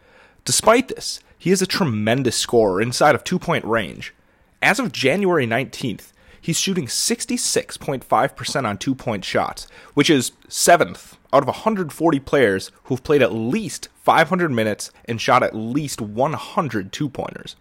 Despite 0.44 0.88
this, 0.88 1.20
he 1.38 1.52
is 1.52 1.62
a 1.62 1.68
tremendous 1.68 2.36
scorer 2.36 2.82
inside 2.82 3.14
of 3.14 3.24
two 3.24 3.38
point 3.38 3.64
range. 3.64 4.12
As 4.60 4.80
of 4.80 4.92
January 4.92 5.46
19th, 5.46 6.14
he's 6.42 6.60
shooting 6.60 6.88
66.5% 6.88 8.66
on 8.66 8.78
two 8.80 8.96
point 8.96 9.24
shots, 9.24 9.68
which 9.94 10.10
is 10.10 10.32
seventh 10.50 11.16
out 11.36 11.44
of 11.44 11.48
140 11.48 12.20
players 12.22 12.72
who've 12.86 13.04
played 13.04 13.22
at 13.22 13.34
least 13.34 13.90
500 14.04 14.50
minutes 14.50 14.92
and 15.04 15.20
shot 15.20 15.44
at 15.44 15.56
least 15.56 16.00
100 16.00 16.94
two 16.94 17.10
pointers. 17.10 17.58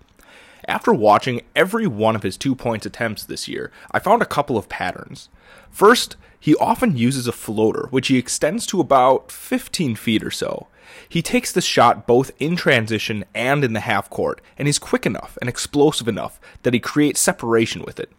After 0.68 0.94
watching 0.94 1.42
every 1.56 1.86
one 1.86 2.14
of 2.14 2.22
his 2.22 2.36
two 2.36 2.54
point 2.54 2.86
attempts 2.86 3.24
this 3.24 3.48
year, 3.48 3.72
I 3.90 3.98
found 3.98 4.22
a 4.22 4.26
couple 4.26 4.56
of 4.56 4.68
patterns. 4.68 5.28
First, 5.70 6.16
he 6.38 6.54
often 6.56 6.96
uses 6.96 7.26
a 7.26 7.32
floater, 7.32 7.88
which 7.90 8.08
he 8.08 8.16
extends 8.16 8.64
to 8.66 8.80
about 8.80 9.32
15 9.32 9.96
feet 9.96 10.22
or 10.22 10.30
so. 10.30 10.68
He 11.08 11.20
takes 11.20 11.50
the 11.50 11.60
shot 11.60 12.06
both 12.06 12.30
in 12.38 12.54
transition 12.54 13.24
and 13.34 13.64
in 13.64 13.72
the 13.72 13.80
half 13.80 14.08
court, 14.08 14.40
and 14.56 14.68
he's 14.68 14.78
quick 14.78 15.04
enough 15.04 15.36
and 15.40 15.50
explosive 15.50 16.06
enough 16.06 16.38
that 16.62 16.74
he 16.74 16.80
creates 16.80 17.20
separation 17.20 17.82
with 17.82 17.98
it. 17.98 18.12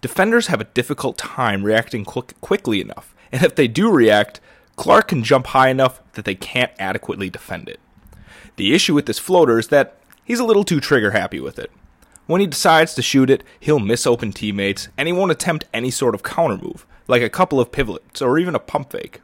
Defenders 0.00 0.48
have 0.48 0.60
a 0.60 0.64
difficult 0.64 1.16
time 1.16 1.62
reacting 1.62 2.04
quick- 2.04 2.38
quickly 2.40 2.80
enough, 2.80 3.14
and 3.32 3.42
if 3.42 3.54
they 3.54 3.68
do 3.68 3.90
react, 3.90 4.40
Clarke 4.78 5.08
can 5.08 5.24
jump 5.24 5.48
high 5.48 5.70
enough 5.70 6.00
that 6.12 6.24
they 6.24 6.36
can't 6.36 6.70
adequately 6.78 7.28
defend 7.28 7.68
it. 7.68 7.80
The 8.54 8.72
issue 8.72 8.94
with 8.94 9.06
this 9.06 9.18
floater 9.18 9.58
is 9.58 9.68
that 9.68 9.96
he's 10.24 10.38
a 10.38 10.44
little 10.44 10.62
too 10.62 10.78
trigger 10.78 11.10
happy 11.10 11.40
with 11.40 11.58
it. 11.58 11.72
When 12.26 12.40
he 12.40 12.46
decides 12.46 12.94
to 12.94 13.02
shoot 13.02 13.28
it, 13.28 13.42
he'll 13.58 13.80
miss 13.80 14.06
open 14.06 14.32
teammates, 14.32 14.88
and 14.96 15.08
he 15.08 15.12
won't 15.12 15.32
attempt 15.32 15.64
any 15.74 15.90
sort 15.90 16.14
of 16.14 16.22
counter 16.22 16.56
move, 16.56 16.86
like 17.08 17.22
a 17.22 17.28
couple 17.28 17.58
of 17.58 17.72
pivots 17.72 18.22
or 18.22 18.38
even 18.38 18.54
a 18.54 18.60
pump 18.60 18.92
fake. 18.92 19.20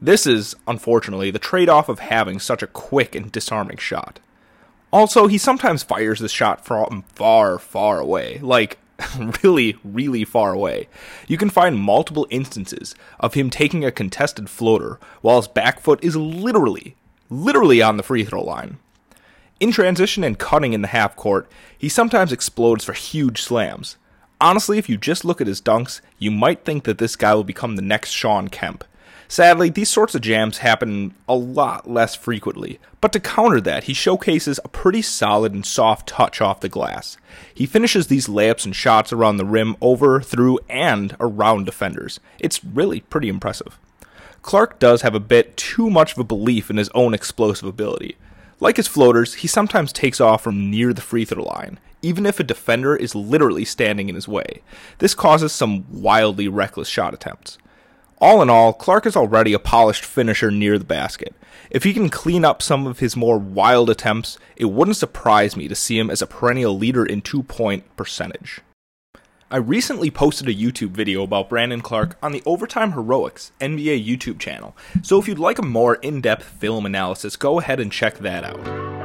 This 0.00 0.26
is, 0.26 0.56
unfortunately, 0.66 1.30
the 1.30 1.38
trade 1.38 1.68
off 1.68 1.90
of 1.90 1.98
having 1.98 2.40
such 2.40 2.62
a 2.62 2.66
quick 2.66 3.14
and 3.14 3.30
disarming 3.30 3.76
shot. 3.76 4.20
Also, 4.90 5.26
he 5.26 5.36
sometimes 5.36 5.82
fires 5.82 6.20
the 6.20 6.30
shot 6.30 6.64
from 6.64 7.04
far, 7.14 7.58
far 7.58 8.00
away, 8.00 8.38
like 8.38 8.78
really, 9.42 9.76
really 9.84 10.24
far 10.24 10.52
away. 10.52 10.88
You 11.26 11.36
can 11.36 11.50
find 11.50 11.78
multiple 11.78 12.26
instances 12.30 12.94
of 13.18 13.34
him 13.34 13.50
taking 13.50 13.84
a 13.84 13.90
contested 13.90 14.48
floater 14.48 14.98
while 15.20 15.36
his 15.36 15.48
back 15.48 15.80
foot 15.80 16.02
is 16.02 16.16
literally, 16.16 16.96
literally 17.30 17.82
on 17.82 17.96
the 17.96 18.02
free 18.02 18.24
throw 18.24 18.42
line. 18.42 18.78
In 19.60 19.72
transition 19.72 20.24
and 20.24 20.38
cutting 20.38 20.72
in 20.72 20.82
the 20.82 20.88
half 20.88 21.16
court, 21.16 21.48
he 21.76 21.88
sometimes 21.88 22.32
explodes 22.32 22.84
for 22.84 22.92
huge 22.92 23.42
slams. 23.42 23.96
Honestly, 24.40 24.78
if 24.78 24.88
you 24.88 24.96
just 24.96 25.24
look 25.24 25.40
at 25.40 25.46
his 25.46 25.62
dunks, 25.62 26.00
you 26.18 26.30
might 26.30 26.64
think 26.64 26.84
that 26.84 26.98
this 26.98 27.16
guy 27.16 27.34
will 27.34 27.44
become 27.44 27.76
the 27.76 27.82
next 27.82 28.10
Shawn 28.10 28.48
Kemp. 28.48 28.84
Sadly, 29.28 29.70
these 29.70 29.88
sorts 29.88 30.14
of 30.14 30.20
jams 30.20 30.58
happen 30.58 31.14
a 31.28 31.34
lot 31.34 31.90
less 31.90 32.14
frequently, 32.14 32.78
but 33.00 33.12
to 33.12 33.20
counter 33.20 33.60
that, 33.60 33.84
he 33.84 33.94
showcases 33.94 34.60
a 34.64 34.68
pretty 34.68 35.02
solid 35.02 35.52
and 35.52 35.64
soft 35.64 36.08
touch 36.08 36.40
off 36.40 36.60
the 36.60 36.68
glass. 36.68 37.16
He 37.52 37.66
finishes 37.66 38.06
these 38.06 38.28
layups 38.28 38.64
and 38.64 38.76
shots 38.76 39.12
around 39.12 39.38
the 39.38 39.44
rim 39.44 39.76
over, 39.80 40.20
through, 40.20 40.60
and 40.68 41.16
around 41.18 41.64
defenders. 41.64 42.20
It's 42.38 42.64
really 42.64 43.00
pretty 43.00 43.28
impressive. 43.28 43.78
Clarke 44.42 44.78
does 44.78 45.02
have 45.02 45.14
a 45.14 45.20
bit 45.20 45.56
too 45.56 45.88
much 45.88 46.12
of 46.12 46.18
a 46.18 46.24
belief 46.24 46.68
in 46.68 46.76
his 46.76 46.90
own 46.90 47.14
explosive 47.14 47.66
ability. 47.66 48.16
Like 48.60 48.76
his 48.76 48.86
floaters, 48.86 49.34
he 49.34 49.48
sometimes 49.48 49.92
takes 49.92 50.20
off 50.20 50.42
from 50.42 50.70
near 50.70 50.92
the 50.92 51.00
free 51.00 51.24
throw 51.24 51.42
line, 51.42 51.80
even 52.02 52.26
if 52.26 52.38
a 52.38 52.44
defender 52.44 52.94
is 52.94 53.14
literally 53.14 53.64
standing 53.64 54.08
in 54.08 54.14
his 54.14 54.28
way. 54.28 54.62
This 54.98 55.14
causes 55.14 55.52
some 55.52 55.86
wildly 55.90 56.46
reckless 56.46 56.88
shot 56.88 57.14
attempts. 57.14 57.58
All 58.20 58.40
in 58.42 58.48
all, 58.48 58.72
Clarke 58.72 59.06
is 59.06 59.16
already 59.16 59.52
a 59.52 59.58
polished 59.58 60.04
finisher 60.04 60.50
near 60.50 60.78
the 60.78 60.84
basket. 60.84 61.34
If 61.70 61.84
he 61.84 61.92
can 61.92 62.08
clean 62.08 62.44
up 62.44 62.62
some 62.62 62.86
of 62.86 63.00
his 63.00 63.16
more 63.16 63.38
wild 63.38 63.90
attempts, 63.90 64.38
it 64.56 64.66
wouldn't 64.66 64.96
surprise 64.96 65.56
me 65.56 65.66
to 65.68 65.74
see 65.74 65.98
him 65.98 66.10
as 66.10 66.22
a 66.22 66.26
perennial 66.26 66.76
leader 66.76 67.04
in 67.04 67.22
two 67.22 67.42
point 67.42 67.84
percentage. 67.96 68.60
I 69.50 69.58
recently 69.58 70.10
posted 70.10 70.48
a 70.48 70.54
YouTube 70.54 70.90
video 70.90 71.22
about 71.22 71.48
Brandon 71.48 71.80
Clarke 71.80 72.16
on 72.22 72.32
the 72.32 72.42
Overtime 72.46 72.92
Heroics 72.92 73.52
NBA 73.60 74.04
YouTube 74.04 74.38
channel, 74.38 74.76
so 75.02 75.18
if 75.20 75.28
you'd 75.28 75.38
like 75.38 75.58
a 75.58 75.62
more 75.62 75.96
in 75.96 76.20
depth 76.20 76.44
film 76.44 76.86
analysis, 76.86 77.36
go 77.36 77.60
ahead 77.60 77.78
and 77.78 77.92
check 77.92 78.18
that 78.18 78.42
out. 78.42 79.03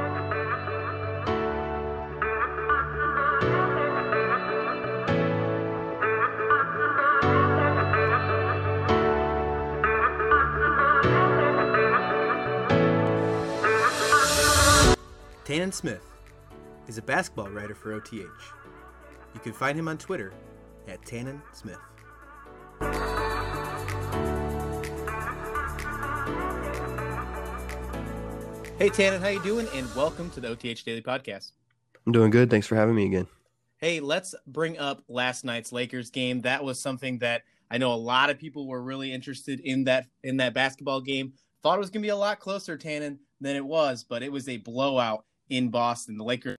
Tannen 15.50 15.74
Smith 15.74 16.06
is 16.88 17.00
a 17.00 17.02
basketball 17.02 17.50
writer 17.50 17.74
for 17.74 17.96
OTH. 17.96 18.14
You 18.14 19.40
can 19.42 19.52
find 19.52 19.80
him 19.80 19.88
on 19.88 19.98
Twitter 19.98 20.32
at 20.88 21.02
Tannen 21.02 21.42
Smith. 21.54 21.80
Hey 28.78 28.92
Tannen, 28.92 29.20
how 29.22 29.30
you 29.30 29.42
doing? 29.42 29.68
And 29.74 29.88
welcome 29.96 30.30
to 30.30 30.40
the 30.40 30.52
OTH 30.52 30.86
Daily 30.86 31.02
Podcast. 31.02 31.54
I'm 32.06 32.12
doing 32.12 32.30
good. 32.30 32.52
Thanks 32.52 32.68
for 32.68 32.76
having 32.76 32.94
me 32.94 33.08
again. 33.08 33.26
Hey, 33.78 34.00
let's 34.00 34.36
bring 34.46 34.78
up 34.78 35.02
last 35.08 35.44
night's 35.44 35.72
Lakers 35.72 36.12
game. 36.12 36.42
That 36.42 36.64
was 36.64 36.80
something 36.80 37.18
that 37.20 37.42
I 37.72 37.80
know 37.80 37.92
a 37.92 37.96
lot 37.96 38.30
of 38.30 38.38
people 38.38 38.68
were 38.68 38.84
really 38.84 39.12
interested 39.12 39.62
in 39.62 39.86
that 39.86 40.06
in 40.24 40.38
that 40.38 40.54
basketball 40.54 41.02
game. 41.02 41.34
Thought 41.64 41.78
it 41.78 41.80
was 41.80 41.90
going 41.90 42.04
to 42.04 42.06
be 42.06 42.12
a 42.12 42.16
lot 42.16 42.40
closer, 42.40 42.78
Tannen, 42.78 43.18
than 43.42 43.56
it 43.56 43.66
was, 43.66 44.06
but 44.08 44.22
it 44.22 44.32
was 44.32 44.48
a 44.48 44.58
blowout 44.58 45.26
in 45.50 45.70
Boston. 45.70 46.18
The 46.18 46.24
Lakers 46.24 46.58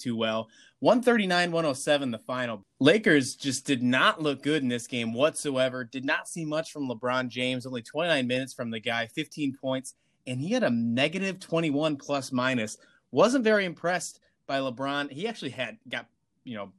too 0.00 0.16
well. 0.16 0.48
139 0.80 1.52
107 1.52 2.10
the 2.10 2.18
final. 2.18 2.64
Lakers 2.80 3.36
just 3.36 3.66
did 3.66 3.82
not 3.82 4.22
look 4.22 4.42
good 4.42 4.62
in 4.62 4.68
this 4.68 4.86
game 4.86 5.12
whatsoever. 5.12 5.84
Did 5.84 6.04
not 6.04 6.28
see 6.28 6.44
much 6.44 6.72
from 6.72 6.88
LeBron 6.88 7.28
James. 7.28 7.66
Only 7.66 7.82
29 7.82 8.26
minutes 8.26 8.54
from 8.54 8.70
the 8.70 8.80
guy, 8.80 9.06
15 9.06 9.56
points, 9.60 9.94
and 10.26 10.40
he 10.40 10.52
had 10.52 10.62
a 10.62 10.70
negative 10.70 11.38
21 11.38 11.96
plus 11.96 12.32
minus. 12.32 12.78
Wasn't 13.12 13.44
very 13.44 13.64
impressed 13.64 14.20
by 14.46 14.58
LeBron. 14.58 15.12
He 15.12 15.28
actually 15.28 15.50
had 15.50 15.76
got, 15.88 16.06
you 16.44 16.56
know, 16.56 16.72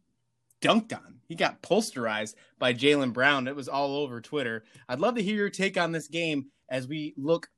dunked 0.62 0.93
on. 0.93 1.19
He 1.27 1.36
got 1.36 1.62
posterized 1.62 2.36
by 2.60 2.73
Jaylen 2.73 3.13
Brown. 3.13 3.47
It 3.47 3.56
was 3.56 3.69
all 3.69 3.95
over 3.97 4.19
Twitter. 4.19 4.63
I'd 4.89 4.99
love 4.99 5.15
to 5.15 5.23
hear 5.23 5.36
your 5.36 5.49
take 5.49 5.77
on 5.77 5.91
this 5.91 6.08
game 6.08 6.47
as 6.69 6.88
we 6.88 7.13
look 7.17 7.49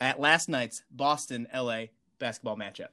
at 0.00 0.20
last 0.20 0.48
night's 0.48 0.82
Boston 0.90 1.46
LA 1.54 1.86
basketball 2.20 2.56
matchup. 2.56 2.90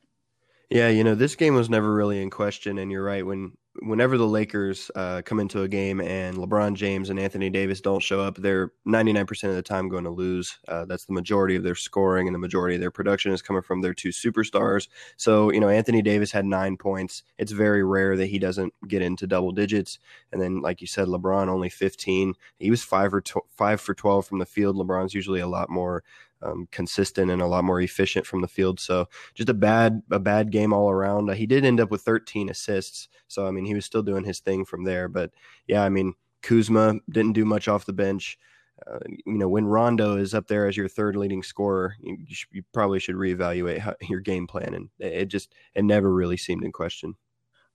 Yeah, 0.70 0.90
you 0.90 1.04
know, 1.04 1.16
this 1.16 1.36
game 1.36 1.56
was 1.56 1.70
never 1.70 1.94
really 1.94 2.22
in 2.22 2.30
question, 2.30 2.78
and 2.78 2.92
you're 2.92 3.04
right. 3.04 3.26
When 3.26 3.54
whenever 3.82 4.18
the 4.18 4.28
Lakers 4.28 4.90
uh, 4.96 5.22
come 5.24 5.40
into 5.40 5.62
a 5.62 5.68
game 5.68 6.02
and 6.02 6.38
LeBron 6.38 6.76
James 6.76 7.10
and 7.10 7.20
Anthony 7.20 7.50
Davis 7.50 7.82
don't 7.82 8.02
show 8.02 8.22
up, 8.22 8.36
they're 8.38 8.72
99% 8.88 9.50
of 9.50 9.56
the 9.56 9.62
time 9.62 9.90
going 9.90 10.04
to 10.04 10.10
lose. 10.10 10.58
Uh, 10.68 10.86
that's 10.86 11.06
the 11.06 11.13
majority 11.13 11.56
of 11.56 11.63
their 11.63 11.76
scoring 11.76 12.28
and 12.28 12.36
the 12.36 12.40
majority 12.40 12.76
of 12.76 12.82
their 12.82 12.92
production 12.92 13.32
is 13.32 13.42
coming 13.42 13.62
from 13.62 13.82
their 13.82 13.94
two 13.94 14.10
superstars. 14.10 14.88
So, 15.16 15.52
you 15.52 15.60
know, 15.60 15.70
Anthony 15.70 16.02
Davis 16.02 16.32
had 16.32 16.46
nine 16.46 16.78
points. 16.78 17.24
It's 17.38 17.52
very 17.52 17.84
rare 17.84 18.18
that 18.18 18.28
he 18.28 18.40
doesn't 18.40 18.74
get 18.88 19.02
into 19.02 19.28
double 19.28 19.52
digits. 19.52 20.00
And 20.32 20.42
then, 20.42 20.62
like 20.62 20.82
you 20.82 20.88
said, 20.88 21.08
LeBron 21.08 21.48
only 21.48 21.70
15. 21.70 22.34
He 22.60 22.72
was 22.72 22.84
five 22.84 23.13
or 23.13 23.22
tw- 23.22 23.46
five 23.50 23.80
for 23.82 23.94
12 23.94 24.26
from 24.26 24.40
the 24.40 24.46
field. 24.46 24.76
LeBron's 24.76 25.13
usually 25.13 25.40
a 25.40 25.48
lot 25.48 25.70
more 25.70 26.04
um, 26.41 26.67
consistent 26.71 27.32
and 27.32 27.41
a 27.41 27.47
lot 27.47 27.63
more 27.63 27.82
efficient 27.82 28.26
from 28.26 28.41
the 28.41 28.47
field. 28.47 28.80
So 28.80 29.08
just 29.34 29.50
a 29.50 29.54
bad 29.54 30.02
a 30.12 30.19
bad 30.19 30.52
game 30.52 30.73
all 30.73 30.89
around. 30.89 31.30
Uh, 31.30 31.34
he 31.34 31.45
did 31.45 31.65
end 31.65 31.80
up 31.80 31.91
with 31.91 32.02
13 32.02 32.50
assists, 32.50 33.10
so 33.28 33.47
I 33.47 33.52
mean 33.52 33.65
he 33.65 33.73
was 33.73 33.86
still 33.86 34.04
doing 34.04 34.23
his 34.23 34.39
thing 34.39 34.65
from 34.65 34.84
there. 34.84 35.08
But 35.08 35.32
yeah, 35.67 35.84
I 35.84 35.89
mean 35.89 36.13
Kuzma 36.41 36.95
didn't 37.10 37.34
do 37.34 37.45
much 37.45 37.67
off 37.67 37.86
the 37.86 37.93
bench. 37.93 38.38
Uh, 38.86 39.00
you 39.26 39.38
know 39.38 39.50
when 39.50 39.65
Rondo 39.65 40.17
is 40.17 40.36
up 40.36 40.47
there 40.47 40.67
as 40.67 40.78
your 40.78 40.88
third 40.88 41.15
leading 41.15 41.41
scorer, 41.41 41.95
you, 42.00 42.17
you, 42.28 42.36
you 42.52 42.63
probably 42.73 43.00
should 43.00 43.15
reevaluate 43.15 43.80
how, 43.80 43.95
your 44.02 44.19
game 44.19 44.45
plan, 44.45 44.73
and 44.76 44.89
it 45.00 45.26
just 45.26 45.54
it 45.73 45.84
never 45.84 46.13
really 46.13 46.38
seemed 46.38 46.63
in 46.63 46.71
question. 46.71 47.15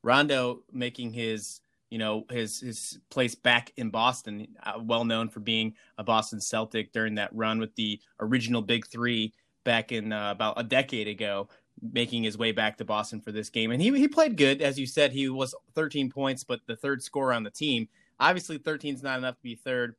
Rondo 0.04 0.62
making 0.72 1.12
his 1.12 1.60
you 1.92 1.98
know 1.98 2.24
his 2.30 2.58
his 2.58 2.98
place 3.10 3.34
back 3.34 3.70
in 3.76 3.90
Boston, 3.90 4.48
uh, 4.62 4.80
well 4.80 5.04
known 5.04 5.28
for 5.28 5.40
being 5.40 5.74
a 5.98 6.02
Boston 6.02 6.40
Celtic 6.40 6.90
during 6.90 7.16
that 7.16 7.28
run 7.34 7.58
with 7.58 7.74
the 7.74 8.00
original 8.18 8.62
Big 8.62 8.86
Three 8.86 9.34
back 9.62 9.92
in 9.92 10.10
uh, 10.10 10.30
about 10.30 10.58
a 10.58 10.62
decade 10.62 11.06
ago, 11.06 11.50
making 11.82 12.22
his 12.22 12.38
way 12.38 12.50
back 12.50 12.78
to 12.78 12.86
Boston 12.86 13.20
for 13.20 13.30
this 13.30 13.50
game, 13.50 13.72
and 13.72 13.82
he 13.82 13.90
he 13.98 14.08
played 14.08 14.38
good, 14.38 14.62
as 14.62 14.78
you 14.78 14.86
said. 14.86 15.12
He 15.12 15.28
was 15.28 15.54
13 15.74 16.08
points, 16.08 16.44
but 16.44 16.60
the 16.66 16.76
third 16.76 17.02
scorer 17.02 17.34
on 17.34 17.42
the 17.42 17.50
team. 17.50 17.86
Obviously, 18.18 18.56
13 18.56 18.94
is 18.94 19.02
not 19.02 19.18
enough 19.18 19.36
to 19.36 19.42
be 19.42 19.54
third. 19.54 19.94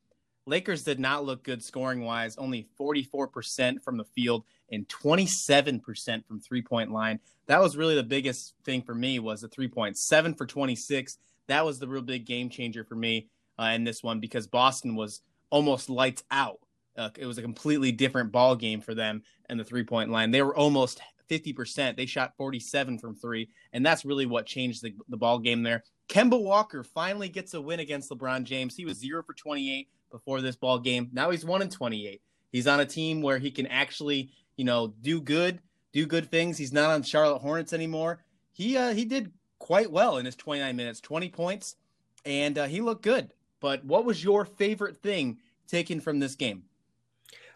Lakers 0.46 0.84
did 0.84 1.00
not 1.00 1.26
look 1.26 1.44
good 1.44 1.64
scoring 1.64 2.04
wise, 2.04 2.38
only 2.38 2.68
44% 2.80 3.82
from 3.82 3.98
the 3.98 4.04
field 4.04 4.44
and 4.72 4.88
27% 4.90 6.26
from 6.26 6.40
three 6.40 6.62
point 6.62 6.92
line. 6.92 7.20
That 7.48 7.62
was 7.62 7.78
really 7.78 7.96
the 7.96 8.04
biggest 8.04 8.54
thing 8.66 8.82
for 8.82 8.96
me 8.96 9.20
was 9.20 9.42
the 9.42 9.48
three 9.48 9.68
point 9.68 9.98
seven 9.98 10.34
for 10.34 10.46
26 10.46 11.18
that 11.48 11.66
was 11.66 11.80
the 11.80 11.88
real 11.88 12.02
big 12.02 12.26
game 12.26 12.50
changer 12.50 12.84
for 12.84 12.96
me 12.96 13.30
uh, 13.60 13.72
in 13.74 13.84
this 13.84 14.04
one 14.04 14.20
because 14.20 14.48
Boston 14.48 14.96
was 14.96 15.22
almost 15.50 15.90
lights 15.90 16.24
out. 16.32 16.60
Uh, 16.98 17.10
it 17.18 17.26
was 17.26 17.38
a 17.38 17.42
completely 17.42 17.92
different 17.92 18.32
ball 18.32 18.56
game 18.56 18.82
for 18.82 18.94
them 18.94 19.24
and 19.50 19.60
the 19.60 19.64
three 19.64 19.84
point 19.84 20.10
line. 20.10 20.32
They 20.32 20.42
were 20.42 20.56
almost 20.56 21.02
50%. 21.30 21.96
They 21.96 22.06
shot 22.06 22.36
47 22.38 23.00
from 23.00 23.16
three, 23.16 23.50
and 23.72 23.86
that's 23.86 24.06
really 24.06 24.26
what 24.26 24.46
changed 24.46 24.84
the, 24.84 24.94
the 25.10 25.18
ball 25.18 25.40
game 25.40 25.64
there. 25.64 25.84
Kemba 26.10 26.40
Walker 26.40 26.84
finally 26.84 27.30
gets 27.30 27.54
a 27.54 27.62
win 27.62 27.80
against 27.80 28.12
LeBron 28.12 28.44
James. 28.44 28.76
He 28.76 28.86
was 28.86 29.00
zero 29.00 29.24
for 29.24 29.34
28 29.34 29.88
before 30.14 30.42
this 30.42 30.56
ball 30.56 30.80
game. 30.80 31.10
Now 31.12 31.32
he's 31.32 31.44
one 31.44 31.64
in 31.64 31.70
28. 31.70 32.22
He's 32.52 32.68
on 32.68 32.80
a 32.80 32.86
team 32.86 33.22
where 33.22 33.40
he 33.40 33.50
can 33.52 33.66
actually, 33.66 34.30
you 34.56 34.64
know, 34.64 34.94
do 35.02 35.20
good, 35.20 35.60
do 35.92 36.06
good 36.06 36.30
things. 36.30 36.58
He's 36.58 36.72
not 36.72 36.92
on 36.92 37.02
Charlotte 37.02 37.40
Hornets 37.40 37.74
anymore. 37.74 38.24
He 38.54 38.78
uh, 38.78 38.94
he 38.94 39.04
did 39.04 39.34
quite 39.58 39.92
well 39.92 40.18
in 40.18 40.26
his 40.26 40.36
29 40.36 40.76
minutes, 40.76 41.02
20 41.02 41.30
points, 41.30 41.76
and 42.26 42.58
uh, 42.58 42.66
he 42.68 42.80
looked 42.80 43.02
good. 43.02 43.34
But 43.60 43.84
what 43.84 44.06
was 44.06 44.24
your 44.24 44.46
favorite 44.46 44.98
thing 44.98 45.40
taken 45.68 46.00
from 46.00 46.20
this 46.20 46.36
game? 46.36 46.64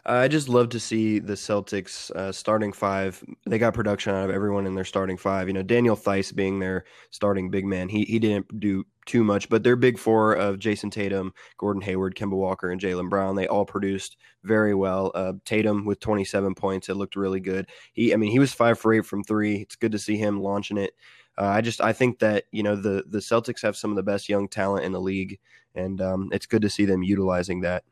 I 0.04 0.26
just 0.26 0.48
love 0.48 0.70
to 0.70 0.80
see 0.80 1.18
the 1.18 1.34
Celtics 1.34 2.10
uh, 2.12 2.32
starting 2.32 2.72
five. 2.72 3.22
They 3.46 3.58
got 3.58 3.74
production 3.74 4.14
out 4.14 4.24
of 4.24 4.34
everyone 4.34 4.66
in 4.66 4.74
their 4.74 4.84
starting 4.84 5.18
five. 5.18 5.48
You 5.48 5.54
know, 5.54 5.62
Daniel 5.62 5.96
Theis 5.96 6.32
being 6.32 6.58
their 6.58 6.86
starting 7.10 7.50
big 7.50 7.66
man, 7.66 7.88
he 7.88 8.04
he 8.04 8.18
didn't 8.18 8.58
do 8.58 8.84
too 9.08 9.24
much, 9.24 9.48
but 9.48 9.64
their 9.64 9.74
big 9.74 9.98
four 9.98 10.34
of 10.34 10.58
Jayson 10.58 10.90
Tatum, 10.90 11.32
Gordon 11.56 11.82
Hayward, 11.82 12.14
Kemba 12.14 12.36
Walker, 12.36 12.70
and 12.70 12.80
Jaylen 12.80 13.10
Brown, 13.10 13.34
they 13.34 13.48
all 13.48 13.64
produced 13.64 14.16
very 14.44 14.74
well. 14.74 15.10
Uh, 15.14 15.32
Tatum 15.44 15.84
with 15.84 15.98
27 15.98 16.54
points, 16.54 16.88
it 16.88 16.94
looked 16.94 17.16
really 17.16 17.40
good. 17.40 17.66
He, 17.92 18.14
I 18.14 18.16
mean, 18.16 18.30
he 18.30 18.38
was 18.38 18.52
five 18.52 18.78
for 18.78 18.94
eight 18.94 19.06
from 19.06 19.24
three. 19.24 19.56
It's 19.56 19.76
good 19.76 19.92
to 19.92 19.98
see 19.98 20.16
him 20.16 20.40
launching 20.40 20.78
it. 20.78 20.92
Uh, 21.36 21.46
I 21.46 21.60
just 21.60 21.80
I 21.80 21.92
think 21.92 22.18
that 22.18 22.44
you 22.50 22.64
know 22.64 22.74
the 22.74 23.04
the 23.08 23.18
Celtics 23.18 23.62
have 23.62 23.76
some 23.76 23.90
of 23.90 23.96
the 23.96 24.02
best 24.02 24.28
young 24.28 24.48
talent 24.48 24.84
in 24.84 24.92
the 24.92 25.00
league, 25.00 25.38
and 25.74 26.00
um, 26.00 26.28
it's 26.32 26.46
good 26.46 26.62
to 26.62 26.70
see 26.70 26.84
them 26.84 27.02
utilizing 27.02 27.60
that. 27.60 27.84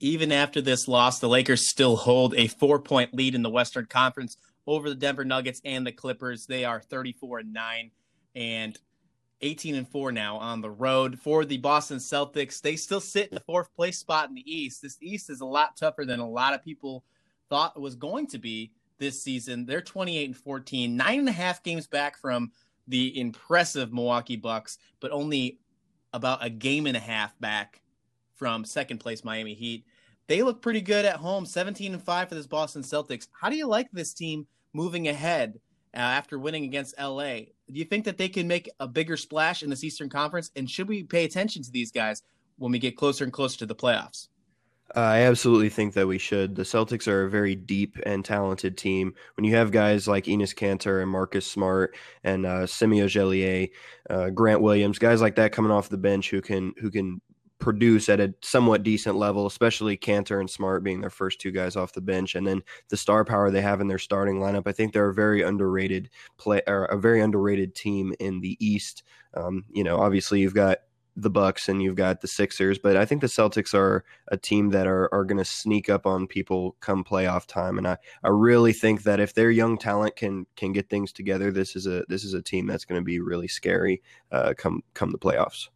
Even 0.00 0.32
after 0.32 0.62
this 0.62 0.88
loss, 0.88 1.18
the 1.18 1.28
Lakers 1.28 1.68
still 1.68 1.96
hold 1.96 2.34
a 2.34 2.46
four 2.48 2.80
point 2.80 3.12
lead 3.14 3.34
in 3.34 3.42
the 3.42 3.50
Western 3.50 3.84
Conference 3.84 4.38
over 4.66 4.88
the 4.88 4.94
Denver 4.94 5.24
Nuggets 5.24 5.60
and 5.64 5.86
the 5.86 5.92
Clippers. 5.92 6.46
They 6.46 6.64
are 6.64 6.80
34 6.80 7.40
and 7.40 7.52
9 7.52 7.90
and 8.34 8.78
18 9.42 9.74
and 9.74 9.88
4 9.88 10.12
now 10.12 10.36
on 10.36 10.60
the 10.60 10.70
road. 10.70 11.18
For 11.18 11.44
the 11.44 11.58
Boston 11.58 11.98
Celtics, 11.98 12.60
they 12.60 12.76
still 12.76 13.00
sit 13.00 13.28
in 13.28 13.34
the 13.34 13.40
fourth 13.40 13.74
place 13.74 13.98
spot 13.98 14.28
in 14.28 14.34
the 14.34 14.50
East. 14.50 14.82
This 14.82 14.98
East 15.00 15.30
is 15.30 15.40
a 15.40 15.46
lot 15.46 15.76
tougher 15.76 16.04
than 16.04 16.20
a 16.20 16.28
lot 16.28 16.54
of 16.54 16.64
people 16.64 17.04
thought 17.48 17.74
it 17.76 17.80
was 17.80 17.94
going 17.94 18.26
to 18.28 18.38
be 18.38 18.72
this 18.98 19.22
season. 19.22 19.66
They're 19.66 19.80
28 19.80 20.24
and 20.26 20.36
14, 20.36 20.96
nine 20.96 21.18
and 21.20 21.28
a 21.28 21.32
half 21.32 21.62
games 21.62 21.86
back 21.86 22.18
from 22.18 22.50
the 22.88 23.18
impressive 23.18 23.92
Milwaukee 23.92 24.36
Bucks, 24.36 24.78
but 25.00 25.10
only 25.10 25.58
about 26.12 26.44
a 26.44 26.50
game 26.50 26.86
and 26.86 26.96
a 26.96 27.00
half 27.00 27.38
back 27.40 27.82
from 28.34 28.64
second 28.64 28.98
place 28.98 29.24
Miami 29.24 29.54
Heat. 29.54 29.84
They 30.28 30.42
look 30.42 30.62
pretty 30.62 30.80
good 30.80 31.04
at 31.04 31.16
home, 31.16 31.46
17 31.46 31.94
and 31.94 32.02
5 32.02 32.28
for 32.28 32.34
this 32.34 32.46
Boston 32.46 32.82
Celtics. 32.82 33.28
How 33.32 33.48
do 33.48 33.56
you 33.56 33.66
like 33.66 33.90
this 33.92 34.12
team 34.12 34.46
moving 34.72 35.08
ahead 35.08 35.60
uh, 35.96 36.00
after 36.00 36.38
winning 36.38 36.64
against 36.64 36.94
LA? 37.00 37.38
Do 37.68 37.78
you 37.78 37.84
think 37.84 38.04
that 38.04 38.18
they 38.18 38.28
can 38.28 38.46
make 38.46 38.68
a 38.78 38.86
bigger 38.86 39.16
splash 39.16 39.62
in 39.62 39.70
this 39.70 39.82
Eastern 39.82 40.08
Conference? 40.08 40.50
And 40.54 40.70
should 40.70 40.88
we 40.88 41.02
pay 41.02 41.24
attention 41.24 41.62
to 41.62 41.70
these 41.70 41.90
guys 41.90 42.22
when 42.58 42.70
we 42.70 42.78
get 42.78 42.96
closer 42.96 43.24
and 43.24 43.32
closer 43.32 43.58
to 43.58 43.66
the 43.66 43.74
playoffs? 43.74 44.28
I 44.94 45.22
absolutely 45.22 45.68
think 45.68 45.94
that 45.94 46.06
we 46.06 46.18
should. 46.18 46.54
The 46.54 46.62
Celtics 46.62 47.08
are 47.08 47.24
a 47.24 47.30
very 47.30 47.56
deep 47.56 47.96
and 48.06 48.24
talented 48.24 48.78
team. 48.78 49.14
When 49.36 49.44
you 49.44 49.56
have 49.56 49.72
guys 49.72 50.06
like 50.06 50.26
Enes 50.26 50.54
Kanter 50.54 51.02
and 51.02 51.10
Marcus 51.10 51.50
Smart 51.50 51.96
and 52.22 52.46
uh, 52.46 52.66
Semi 52.66 53.00
Ojeleye, 53.00 53.70
uh, 54.08 54.30
Grant 54.30 54.60
Williams, 54.60 55.00
guys 55.00 55.20
like 55.20 55.36
that 55.36 55.50
coming 55.50 55.72
off 55.72 55.88
the 55.88 55.98
bench 55.98 56.30
who 56.30 56.40
can 56.40 56.72
who 56.80 56.90
can 56.90 57.20
produce 57.58 58.08
at 58.08 58.20
a 58.20 58.34
somewhat 58.42 58.82
decent 58.82 59.16
level, 59.16 59.46
especially 59.46 59.96
Kanter 59.96 60.40
and 60.40 60.50
Smart 60.50 60.84
being 60.84 61.00
their 61.00 61.10
first 61.10 61.40
two 61.40 61.50
guys 61.50 61.76
off 61.76 61.92
the 61.92 62.00
bench, 62.00 62.34
and 62.34 62.46
then 62.46 62.62
the 62.88 62.96
star 62.96 63.24
power 63.24 63.50
they 63.50 63.62
have 63.62 63.80
in 63.80 63.88
their 63.88 63.98
starting 63.98 64.36
lineup. 64.36 64.66
I 64.66 64.72
think 64.72 64.92
they're 64.92 65.08
a 65.08 65.14
very 65.14 65.42
underrated 65.42 66.10
play 66.36 66.62
or 66.66 66.84
a 66.86 66.98
very 66.98 67.20
underrated 67.20 67.74
team 67.74 68.12
in 68.20 68.40
the 68.40 68.56
East. 68.64 69.02
Um, 69.34 69.64
you 69.70 69.84
know, 69.84 69.98
obviously 69.98 70.40
you've 70.40 70.54
got 70.54 70.78
the 71.16 71.30
Bucks 71.30 71.68
and 71.68 71.82
you've 71.82 71.96
got 71.96 72.20
the 72.20 72.28
Sixers, 72.28 72.78
but 72.78 72.96
I 72.96 73.06
think 73.06 73.22
the 73.22 73.26
Celtics 73.26 73.72
are 73.72 74.04
a 74.28 74.36
team 74.36 74.68
that 74.70 74.86
are 74.86 75.12
are 75.14 75.24
going 75.24 75.38
to 75.38 75.44
sneak 75.44 75.88
up 75.88 76.06
on 76.06 76.26
people 76.26 76.76
come 76.80 77.02
playoff 77.02 77.46
time, 77.46 77.78
and 77.78 77.88
I, 77.88 77.96
I 78.22 78.28
really 78.28 78.74
think 78.74 79.02
that 79.04 79.18
if 79.18 79.32
their 79.32 79.50
young 79.50 79.78
talent 79.78 80.16
can 80.16 80.46
can 80.56 80.72
get 80.72 80.90
things 80.90 81.12
together, 81.12 81.50
this 81.50 81.74
is 81.74 81.86
a 81.86 82.04
this 82.08 82.22
is 82.22 82.34
a 82.34 82.42
team 82.42 82.66
that's 82.66 82.84
going 82.84 83.00
to 83.00 83.04
be 83.04 83.20
really 83.20 83.48
scary 83.48 84.02
uh, 84.30 84.52
come 84.58 84.82
come 84.92 85.10
the 85.10 85.18
playoffs. 85.18 85.68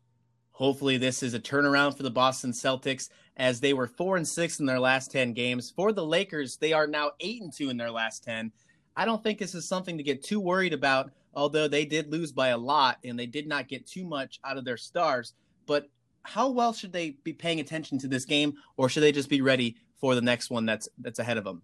Hopefully, 0.60 0.96
this 0.96 1.24
is 1.24 1.34
a 1.34 1.40
turnaround 1.40 1.96
for 1.96 2.04
the 2.04 2.10
Boston 2.10 2.52
Celtics 2.52 3.08
as 3.36 3.58
they 3.58 3.72
were 3.72 3.88
four 3.88 4.16
and 4.16 4.28
six 4.28 4.60
in 4.60 4.66
their 4.66 4.78
last 4.78 5.10
ten 5.10 5.32
games. 5.32 5.72
For 5.74 5.90
the 5.90 6.06
Lakers, 6.06 6.56
they 6.58 6.72
are 6.72 6.86
now 6.86 7.10
eight 7.18 7.42
and 7.42 7.52
two 7.52 7.70
in 7.70 7.76
their 7.76 7.90
last 7.90 8.22
ten. 8.22 8.52
I 8.94 9.04
don't 9.04 9.22
think 9.24 9.38
this 9.38 9.56
is 9.56 9.66
something 9.66 9.96
to 9.96 10.04
get 10.04 10.22
too 10.22 10.38
worried 10.38 10.72
about 10.72 11.10
although 11.34 11.68
they 11.68 11.84
did 11.84 12.10
lose 12.10 12.32
by 12.32 12.48
a 12.48 12.58
lot 12.58 12.98
and 13.04 13.18
they 13.18 13.26
did 13.26 13.46
not 13.46 13.68
get 13.68 13.86
too 13.86 14.04
much 14.04 14.40
out 14.44 14.56
of 14.56 14.64
their 14.64 14.76
stars. 14.76 15.34
But 15.66 15.86
how 16.22 16.50
well 16.50 16.72
should 16.72 16.92
they 16.92 17.16
be 17.24 17.32
paying 17.32 17.60
attention 17.60 17.98
to 17.98 18.08
this 18.08 18.24
game, 18.24 18.54
or 18.76 18.88
should 18.88 19.02
they 19.02 19.12
just 19.12 19.28
be 19.28 19.40
ready 19.40 19.76
for 20.00 20.14
the 20.14 20.20
next 20.20 20.50
one 20.50 20.66
that's 20.66 20.88
that's 20.98 21.18
ahead 21.18 21.38
of 21.38 21.44
them? 21.44 21.62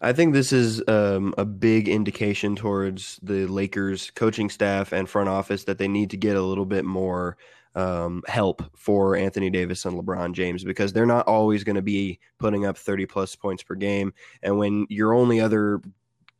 I 0.00 0.12
think 0.12 0.32
this 0.32 0.52
is 0.52 0.82
um, 0.88 1.34
a 1.38 1.44
big 1.44 1.88
indication 1.88 2.54
towards 2.56 3.18
the 3.22 3.46
Lakers 3.46 4.10
coaching 4.12 4.48
staff 4.48 4.92
and 4.92 5.08
front 5.08 5.28
office 5.28 5.64
that 5.64 5.78
they 5.78 5.88
need 5.88 6.10
to 6.10 6.16
get 6.16 6.36
a 6.36 6.42
little 6.42 6.66
bit 6.66 6.84
more 6.84 7.36
um, 7.74 8.22
help 8.26 8.62
for 8.76 9.16
Anthony 9.16 9.50
Davis 9.50 9.84
and 9.84 9.98
LeBron 9.98 10.32
James 10.32 10.64
because 10.64 10.92
they're 10.92 11.06
not 11.06 11.26
always 11.26 11.64
going 11.64 11.76
to 11.76 11.82
be 11.82 12.18
putting 12.38 12.66
up 12.66 12.76
30 12.76 13.06
plus 13.06 13.34
points 13.34 13.62
per 13.62 13.74
game. 13.74 14.12
And 14.42 14.58
when 14.58 14.86
your 14.88 15.14
only 15.14 15.40
other 15.40 15.80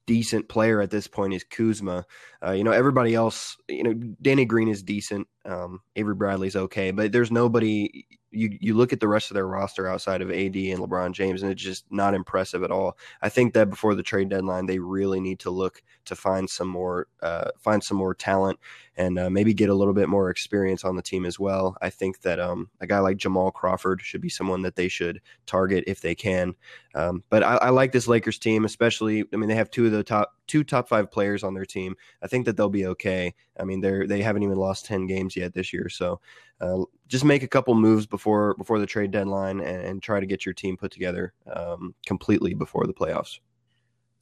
decent 0.06 0.48
player 0.48 0.80
at 0.80 0.90
this 0.90 1.06
point 1.06 1.34
is 1.34 1.44
Kuzma. 1.44 2.04
Uh, 2.44 2.52
you 2.52 2.64
know, 2.64 2.72
everybody 2.72 3.14
else, 3.14 3.56
you 3.68 3.82
know, 3.82 3.94
Danny 4.20 4.44
Green 4.44 4.68
is 4.68 4.82
decent. 4.82 5.28
Um, 5.44 5.80
Avery 5.96 6.14
Bradley's 6.14 6.56
okay, 6.56 6.90
but 6.90 7.12
there's 7.12 7.30
nobody 7.30 8.04
you 8.32 8.56
you 8.60 8.74
look 8.74 8.92
at 8.92 9.00
the 9.00 9.08
rest 9.08 9.30
of 9.30 9.34
their 9.34 9.46
roster 9.46 9.88
outside 9.88 10.22
of 10.22 10.30
AD 10.30 10.56
and 10.56 10.80
LeBron 10.80 11.12
James, 11.12 11.42
and 11.42 11.52
it's 11.52 11.62
just 11.62 11.84
not 11.90 12.14
impressive 12.14 12.62
at 12.62 12.70
all. 12.70 12.96
I 13.20 13.28
think 13.28 13.54
that 13.54 13.70
before 13.70 13.94
the 13.94 14.02
trade 14.02 14.28
deadline, 14.28 14.66
they 14.66 14.78
really 14.78 15.20
need 15.20 15.38
to 15.40 15.50
look 15.50 15.82
to 16.06 16.16
find 16.16 16.48
some 16.48 16.68
more 16.68 17.08
uh, 17.22 17.50
find 17.58 17.82
some 17.82 17.96
more 17.96 18.14
talent 18.14 18.58
and 18.96 19.18
uh, 19.18 19.30
maybe 19.30 19.54
get 19.54 19.70
a 19.70 19.74
little 19.74 19.94
bit 19.94 20.08
more 20.08 20.28
experience 20.28 20.84
on 20.84 20.96
the 20.96 21.02
team 21.02 21.24
as 21.24 21.38
well. 21.38 21.76
I 21.80 21.90
think 21.90 22.20
that 22.22 22.38
um, 22.38 22.68
a 22.80 22.86
guy 22.86 22.98
like 22.98 23.16
Jamal 23.16 23.50
Crawford 23.50 24.02
should 24.02 24.20
be 24.20 24.28
someone 24.28 24.62
that 24.62 24.76
they 24.76 24.88
should 24.88 25.20
target 25.46 25.84
if 25.86 26.00
they 26.00 26.14
can. 26.14 26.54
Um, 26.94 27.22
but 27.30 27.42
I, 27.42 27.56
I, 27.56 27.70
like 27.70 27.92
this 27.92 28.06
Lakers 28.06 28.38
team, 28.38 28.64
especially. 28.64 29.24
I 29.32 29.36
mean, 29.36 29.48
they 29.48 29.54
have 29.54 29.70
two 29.70 29.86
of 29.86 29.92
the 29.92 30.04
top 30.04 30.34
two 30.46 30.62
top 30.62 30.88
five 30.88 31.10
players 31.10 31.42
on 31.42 31.54
their 31.54 31.64
team. 31.64 31.96
I 32.22 32.26
think 32.26 32.44
that 32.44 32.56
they'll 32.56 32.68
be 32.68 32.86
okay. 32.86 33.34
I 33.58 33.64
mean, 33.64 33.80
they're 33.80 34.06
they 34.06 34.20
haven't 34.20 34.42
even 34.42 34.58
lost 34.58 34.84
ten 34.84 35.06
games 35.06 35.36
yet 35.36 35.54
this 35.54 35.72
year, 35.72 35.88
so 35.88 36.20
uh, 36.60 36.84
just 37.12 37.26
make 37.26 37.42
a 37.42 37.48
couple 37.48 37.74
moves 37.74 38.06
before 38.06 38.54
before 38.54 38.78
the 38.78 38.86
trade 38.86 39.10
deadline 39.10 39.60
and, 39.60 39.84
and 39.84 40.02
try 40.02 40.18
to 40.18 40.24
get 40.24 40.46
your 40.46 40.54
team 40.54 40.78
put 40.78 40.90
together 40.90 41.34
um, 41.54 41.94
completely 42.06 42.54
before 42.54 42.86
the 42.86 42.94
playoffs 42.94 43.38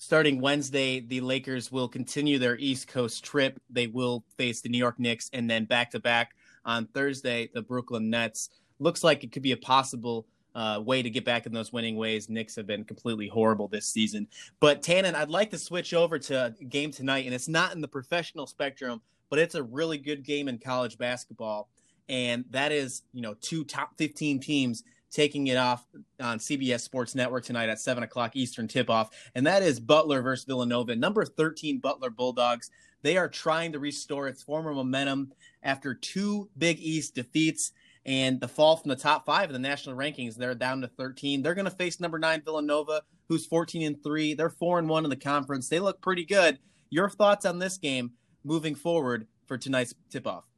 starting 0.00 0.40
Wednesday, 0.40 1.00
the 1.00 1.20
Lakers 1.20 1.70
will 1.70 1.86
continue 1.86 2.38
their 2.38 2.56
East 2.56 2.88
Coast 2.88 3.22
trip. 3.22 3.60
They 3.68 3.86
will 3.86 4.24
face 4.38 4.62
the 4.62 4.70
New 4.70 4.78
York 4.78 4.98
Knicks 4.98 5.28
and 5.34 5.48
then 5.48 5.66
back 5.66 5.90
to 5.90 6.00
back 6.00 6.34
on 6.64 6.86
Thursday, 6.86 7.50
the 7.52 7.60
Brooklyn 7.60 8.08
Nets. 8.08 8.48
Looks 8.78 9.04
like 9.04 9.24
it 9.24 9.30
could 9.30 9.42
be 9.42 9.52
a 9.52 9.58
possible 9.58 10.26
uh, 10.54 10.80
way 10.82 11.02
to 11.02 11.10
get 11.10 11.26
back 11.26 11.44
in 11.44 11.52
those 11.52 11.70
winning 11.70 11.96
ways. 11.96 12.30
Knicks 12.30 12.56
have 12.56 12.66
been 12.66 12.82
completely 12.82 13.28
horrible 13.28 13.68
this 13.68 13.86
season. 13.86 14.26
But 14.58 14.82
Tannen, 14.82 15.14
I'd 15.14 15.28
like 15.28 15.50
to 15.50 15.58
switch 15.58 15.92
over 15.92 16.18
to 16.18 16.46
a 16.46 16.64
game 16.64 16.90
tonight, 16.92 17.26
and 17.26 17.34
it's 17.34 17.46
not 17.46 17.74
in 17.74 17.82
the 17.82 17.88
professional 17.88 18.46
spectrum, 18.46 19.02
but 19.28 19.38
it's 19.38 19.54
a 19.54 19.62
really 19.62 19.98
good 19.98 20.22
game 20.22 20.48
in 20.48 20.58
college 20.58 20.96
basketball. 20.96 21.68
And 22.10 22.44
that 22.50 22.72
is, 22.72 23.02
you 23.12 23.22
know, 23.22 23.34
two 23.40 23.64
top 23.64 23.96
15 23.96 24.40
teams 24.40 24.82
taking 25.12 25.46
it 25.46 25.56
off 25.56 25.86
on 26.20 26.38
CBS 26.38 26.80
Sports 26.80 27.14
Network 27.14 27.44
tonight 27.44 27.68
at 27.68 27.80
7 27.80 28.02
o'clock 28.02 28.34
Eastern 28.34 28.66
tip 28.66 28.90
off. 28.90 29.10
And 29.36 29.46
that 29.46 29.62
is 29.62 29.78
Butler 29.78 30.20
versus 30.20 30.44
Villanova. 30.44 30.96
Number 30.96 31.24
13, 31.24 31.78
Butler 31.78 32.10
Bulldogs. 32.10 32.70
They 33.02 33.16
are 33.16 33.28
trying 33.28 33.72
to 33.72 33.78
restore 33.78 34.26
its 34.26 34.42
former 34.42 34.74
momentum 34.74 35.32
after 35.62 35.94
two 35.94 36.50
Big 36.58 36.80
East 36.80 37.14
defeats 37.14 37.72
and 38.04 38.40
the 38.40 38.48
fall 38.48 38.76
from 38.76 38.88
the 38.88 38.96
top 38.96 39.24
five 39.24 39.48
in 39.48 39.52
the 39.52 39.58
national 39.60 39.96
rankings. 39.96 40.34
They're 40.34 40.54
down 40.54 40.80
to 40.80 40.88
13. 40.88 41.42
They're 41.42 41.54
going 41.54 41.64
to 41.66 41.70
face 41.70 42.00
number 42.00 42.18
nine 42.18 42.42
Villanova, 42.44 43.02
who's 43.28 43.46
14 43.46 43.82
and 43.86 44.02
three. 44.02 44.34
They're 44.34 44.50
four 44.50 44.80
and 44.80 44.88
one 44.88 45.04
in 45.04 45.10
the 45.10 45.16
conference. 45.16 45.68
They 45.68 45.78
look 45.78 46.00
pretty 46.00 46.24
good. 46.24 46.58
Your 46.90 47.08
thoughts 47.08 47.46
on 47.46 47.60
this 47.60 47.78
game 47.78 48.12
moving 48.42 48.74
forward 48.74 49.28
for 49.46 49.56
tonight's 49.56 49.94
tip 50.10 50.26
off? 50.26 50.49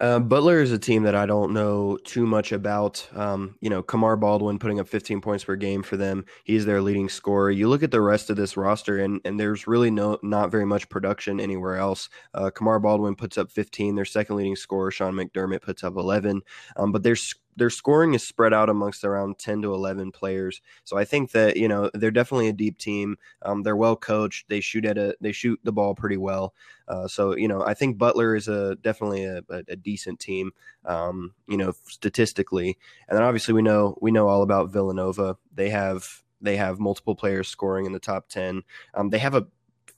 Uh, 0.00 0.18
Butler 0.18 0.60
is 0.60 0.72
a 0.72 0.78
team 0.78 1.02
that 1.02 1.14
I 1.14 1.26
don't 1.26 1.52
know 1.52 1.98
too 2.04 2.26
much 2.26 2.50
about. 2.52 3.06
Um, 3.14 3.56
you 3.60 3.68
know, 3.68 3.82
Kamar 3.82 4.16
Baldwin 4.16 4.58
putting 4.58 4.80
up 4.80 4.88
15 4.88 5.20
points 5.20 5.44
per 5.44 5.54
game 5.54 5.82
for 5.82 5.98
them. 5.98 6.24
He's 6.44 6.64
their 6.64 6.80
leading 6.80 7.08
scorer. 7.10 7.50
You 7.50 7.68
look 7.68 7.82
at 7.82 7.90
the 7.90 8.00
rest 8.00 8.30
of 8.30 8.36
this 8.36 8.56
roster, 8.56 8.98
and 8.98 9.20
and 9.24 9.38
there's 9.38 9.66
really 9.66 9.90
no 9.90 10.18
not 10.22 10.50
very 10.50 10.64
much 10.64 10.88
production 10.88 11.40
anywhere 11.40 11.76
else. 11.76 12.08
Uh, 12.32 12.50
Kamar 12.50 12.80
Baldwin 12.80 13.14
puts 13.14 13.36
up 13.36 13.50
15. 13.50 13.94
Their 13.94 14.06
second 14.06 14.36
leading 14.36 14.56
scorer, 14.56 14.90
Sean 14.90 15.14
McDermott, 15.14 15.62
puts 15.62 15.84
up 15.84 15.96
11. 15.96 16.40
Um, 16.76 16.90
but 16.90 17.02
there's 17.02 17.34
their 17.56 17.70
scoring 17.70 18.14
is 18.14 18.26
spread 18.26 18.52
out 18.52 18.70
amongst 18.70 19.04
around 19.04 19.38
10 19.38 19.62
to 19.62 19.74
11 19.74 20.12
players. 20.12 20.60
So 20.84 20.96
I 20.96 21.04
think 21.04 21.32
that, 21.32 21.56
you 21.56 21.68
know, 21.68 21.90
they're 21.94 22.10
definitely 22.10 22.48
a 22.48 22.52
deep 22.52 22.78
team. 22.78 23.16
Um, 23.42 23.62
they're 23.62 23.76
well 23.76 23.96
coached. 23.96 24.48
They 24.48 24.60
shoot 24.60 24.84
at 24.84 24.98
a, 24.98 25.16
they 25.20 25.32
shoot 25.32 25.60
the 25.62 25.72
ball 25.72 25.94
pretty 25.94 26.16
well. 26.16 26.54
Uh, 26.88 27.06
so, 27.06 27.36
you 27.36 27.48
know, 27.48 27.62
I 27.62 27.74
think 27.74 27.98
Butler 27.98 28.34
is 28.34 28.48
a 28.48 28.76
definitely 28.76 29.24
a, 29.24 29.42
a, 29.50 29.62
a 29.68 29.76
decent 29.76 30.20
team, 30.20 30.52
um, 30.84 31.34
you 31.46 31.56
know, 31.56 31.72
statistically. 31.86 32.78
And 33.08 33.16
then 33.16 33.24
obviously 33.24 33.54
we 33.54 33.62
know, 33.62 33.96
we 34.00 34.10
know 34.10 34.28
all 34.28 34.42
about 34.42 34.70
Villanova. 34.70 35.36
They 35.54 35.70
have, 35.70 36.22
they 36.40 36.56
have 36.56 36.80
multiple 36.80 37.14
players 37.14 37.48
scoring 37.48 37.86
in 37.86 37.92
the 37.92 38.00
top 38.00 38.28
10. 38.28 38.62
Um, 38.94 39.10
they 39.10 39.18
have 39.18 39.34
a 39.34 39.46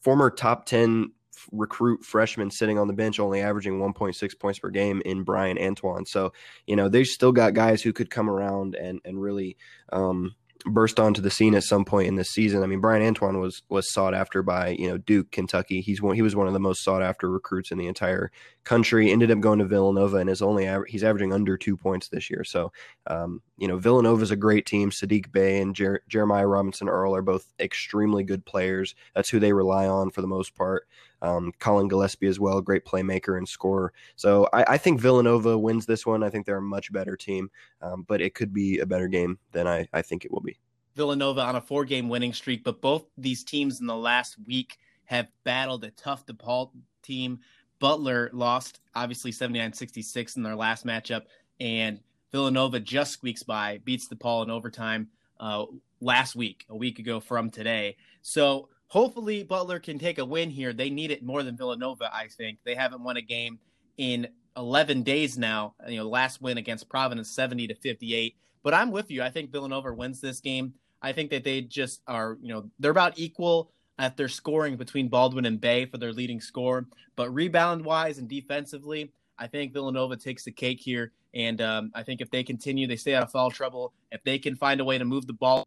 former 0.03 0.31
top 0.31 0.67
10 0.67 1.13
recruit 1.53 2.05
freshman 2.05 2.51
sitting 2.51 2.79
on 2.79 2.87
the 2.87 2.93
bench, 2.93 3.21
only 3.21 3.41
averaging 3.41 3.79
1.6 3.79 4.39
points 4.39 4.59
per 4.59 4.71
game 4.71 5.03
in 5.05 5.23
Bryan 5.23 5.59
Antoine. 5.59 6.07
So, 6.07 6.33
you 6.67 6.77
know, 6.77 6.89
they've 6.89 7.07
still 7.07 7.33
got 7.33 7.55
guys 7.55 7.83
who 7.83 7.93
could 7.93 8.11
come 8.11 8.29
around 8.29 8.75
and 8.75 9.01
and 9.05 9.21
really 9.21 9.57
um, 9.93 10.35
burst 10.65 10.99
onto 10.99 11.21
the 11.21 11.31
scene 11.31 11.55
at 11.55 11.63
some 11.63 11.85
point 11.85 12.09
in 12.09 12.17
this 12.17 12.31
season. 12.31 12.63
I 12.63 12.67
mean, 12.67 12.81
Bryan 12.81 13.07
Antoine 13.07 13.39
was 13.39 13.63
was 13.69 13.93
sought 13.93 14.15
after 14.15 14.43
by 14.43 14.71
you 14.71 14.89
know 14.89 14.99
Duke, 14.99 15.31
Kentucky. 15.31 15.81
He's 15.81 16.01
one, 16.01 16.15
he 16.15 16.23
was 16.23 16.35
one 16.35 16.47
of 16.47 16.53
the 16.53 16.61
most 16.61 16.83
sought 16.83 17.03
after 17.03 17.31
recruits 17.31 17.71
in 17.71 17.79
the 17.79 17.87
entire 17.87 18.31
country. 18.65 19.11
Ended 19.11 19.31
up 19.31 19.41
going 19.41 19.59
to 19.59 19.67
Villanova 19.67 20.17
and 20.19 20.31
is 20.31 20.43
only 20.43 20.67
aver- 20.67 20.87
he's 20.87 21.05
averaging 21.05 21.33
under 21.33 21.57
two 21.57 21.77
points 21.77 22.09
this 22.09 22.31
year. 22.31 22.45
So, 22.45 22.73
um, 23.07 23.43
you 23.59 23.69
know, 23.69 23.79
Villanova 23.79 24.23
is 24.23 24.31
a 24.31 24.37
great 24.37 24.67
team. 24.67 24.91
Saddiq 24.91 25.31
Bey 25.33 25.61
and 25.61 25.75
Jer- 25.75 26.03
Jeremiah 26.09 26.47
Robinson 26.47 26.89
Earl 26.89 27.15
are 27.15 27.23
both 27.23 27.53
extremely 27.61 28.25
good 28.25 28.45
players. 28.47 28.95
That's 29.15 29.29
who 29.29 29.41
they 29.41 29.53
rely 29.53 29.87
on 29.87 30.11
for 30.11 30.23
the 30.23 30.27
most 30.27 30.55
part. 30.55 30.87
Um, 31.25 31.53
Collin 31.59 31.89
Gillespie 31.89 32.27
as 32.27 32.39
well, 32.39 32.61
great 32.61 32.85
playmaker 32.85 33.39
and 33.39 33.49
scorer. 33.49 33.95
So 34.15 34.47
I, 34.53 34.75
I, 34.75 34.77
think 34.77 35.01
Villanova 35.01 35.57
wins 35.57 35.87
this 35.87 36.05
one. 36.05 36.23
I 36.23 36.29
think 36.29 36.45
they're 36.45 36.59
a 36.59 36.63
much 36.63 36.93
better 36.93 37.17
team, 37.17 37.51
um, 37.81 38.05
but 38.07 38.21
it 38.21 38.35
could 38.35 38.53
be 38.53 38.81
a 38.81 38.87
better 38.87 39.09
game 39.09 39.39
than 39.53 39.67
I, 39.67 39.89
I 39.95 40.03
think 40.03 40.27
it 40.27 40.31
will 40.31 40.43
be. 40.43 40.59
Villanova 40.95 41.41
on 41.41 41.57
a 41.57 41.63
four 41.63 41.87
game 41.87 42.11
winning 42.11 42.35
streak, 42.35 42.63
but 42.63 42.83
both 42.83 43.07
these 43.17 43.43
teams 43.43 43.81
in 43.81 43.87
the 43.87 43.97
last 43.97 44.37
week 44.47 44.77
have 45.07 45.29
battled 45.45 45.85
a 45.85 45.91
tough 45.93 46.27
DePaul 46.27 46.73
team. 47.03 47.41
Butler 47.79 48.29
lost 48.35 48.81
obviously 48.95 49.33
79 49.33 49.73
66 49.73 50.37
in 50.37 50.43
their 50.43 50.57
last 50.57 50.85
matchup, 50.85 51.23
and 51.59 52.01
Villanova 52.33 52.81
just 52.81 53.13
squeaks 53.13 53.43
by, 53.43 53.81
beats 53.85 54.09
DePaul 54.09 54.45
in 54.45 54.51
overtime 54.51 55.09
uh, 55.41 55.65
last 56.01 56.37
week, 56.37 56.67
a 56.69 56.77
week 56.77 56.99
ago 56.99 57.19
from 57.19 57.51
today. 57.51 57.97
So 58.23 58.69
hopefully 58.95 59.43
Butler 59.43 59.81
can 59.81 59.99
take 59.99 60.19
a 60.19 60.25
win 60.25 60.51
here. 60.51 60.73
They 60.73 60.89
need 60.89 61.11
it 61.11 61.25
more 61.25 61.43
than 61.43 61.57
Villanova, 61.57 62.15
I 62.15 62.29
think. 62.29 62.61
They 62.63 62.77
haven't 62.77 63.03
won 63.03 63.17
a 63.17 63.23
game 63.23 63.59
in 63.97 64.29
11 64.57 65.03
days 65.03 65.37
now. 65.37 65.75
You 65.89 65.97
know, 65.97 66.09
last 66.09 66.41
win 66.41 66.59
against 66.59 66.89
Providence 66.89 67.29
70 67.33 67.67
to 67.67 67.75
58. 67.75 68.37
But 68.63 68.73
I'm 68.73 68.93
with 68.93 69.11
you. 69.11 69.21
I 69.21 69.31
think 69.31 69.51
Villanova 69.51 69.93
wins 69.93 70.21
this 70.21 70.39
game. 70.39 70.75
I 71.03 71.11
think 71.11 71.31
that 71.31 71.43
they 71.43 71.63
just 71.63 72.03
are, 72.07 72.39
you 72.41 72.55
know, 72.55 72.71
they're 72.79 72.93
about 72.93 73.19
equal 73.19 73.73
at 73.99 74.17
their 74.17 74.29
scoring 74.29 74.77
between 74.77 75.09
Baldwin 75.09 75.45
and 75.45 75.61
Bey 75.61 75.87
for 75.87 75.99
their 75.99 76.13
leading 76.13 76.41
score. 76.41 76.87
But 77.17 77.35
rebound 77.35 77.85
wise 77.85 78.19
and 78.19 78.29
defensively, 78.29 79.11
I 79.41 79.49
think 79.49 79.73
Villanova 79.73 80.17
takes 80.17 80.45
the 80.45 80.53
cake 80.53 80.81
here. 80.81 81.11
And 81.35 81.61
um, 81.61 81.91
I 81.97 82.05
think 82.05 82.21
if 82.21 82.31
they 82.31 82.45
continue, 82.45 82.87
they 82.87 82.95
stay 82.95 83.17
out 83.17 83.25
of 83.25 83.33
foul 83.33 83.51
trouble. 83.51 83.93
If 84.13 84.23
they 84.23 84.39
can 84.39 84.55
find 84.55 84.81
a 84.81 84.85
way 84.85 84.99
to 84.99 85.05
move 85.05 85.27
the 85.27 85.33
ball 85.33 85.67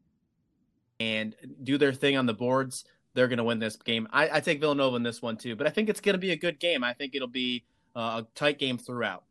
and 1.01 1.35
do 1.63 1.77
their 1.77 1.91
thing 1.91 2.15
on 2.15 2.25
the 2.25 2.33
boards, 2.33 2.85
they're 3.17 3.27
going 3.27 3.39
to 3.39 3.43
win 3.43 3.57
this 3.57 3.75
game. 3.75 4.07
I, 4.13 4.37
I, 4.37 4.39
take 4.41 4.59
Villanova 4.59 4.95
in 4.95 5.01
this 5.01 5.23
one 5.23 5.37
too, 5.37 5.55
but 5.55 5.65
I 5.65 5.71
think 5.71 5.89
it's 5.89 5.99
going 5.99 6.13
to 6.13 6.19
be 6.19 6.31
a 6.31 6.35
good 6.35 6.59
game. 6.59 6.83
I 6.83 6.93
think 6.93 7.15
it'll 7.15 7.27
be 7.27 7.65
uh, 7.95 8.21
a 8.21 8.27
tight 8.35 8.59
game 8.59 8.77
throughout. 8.77 9.23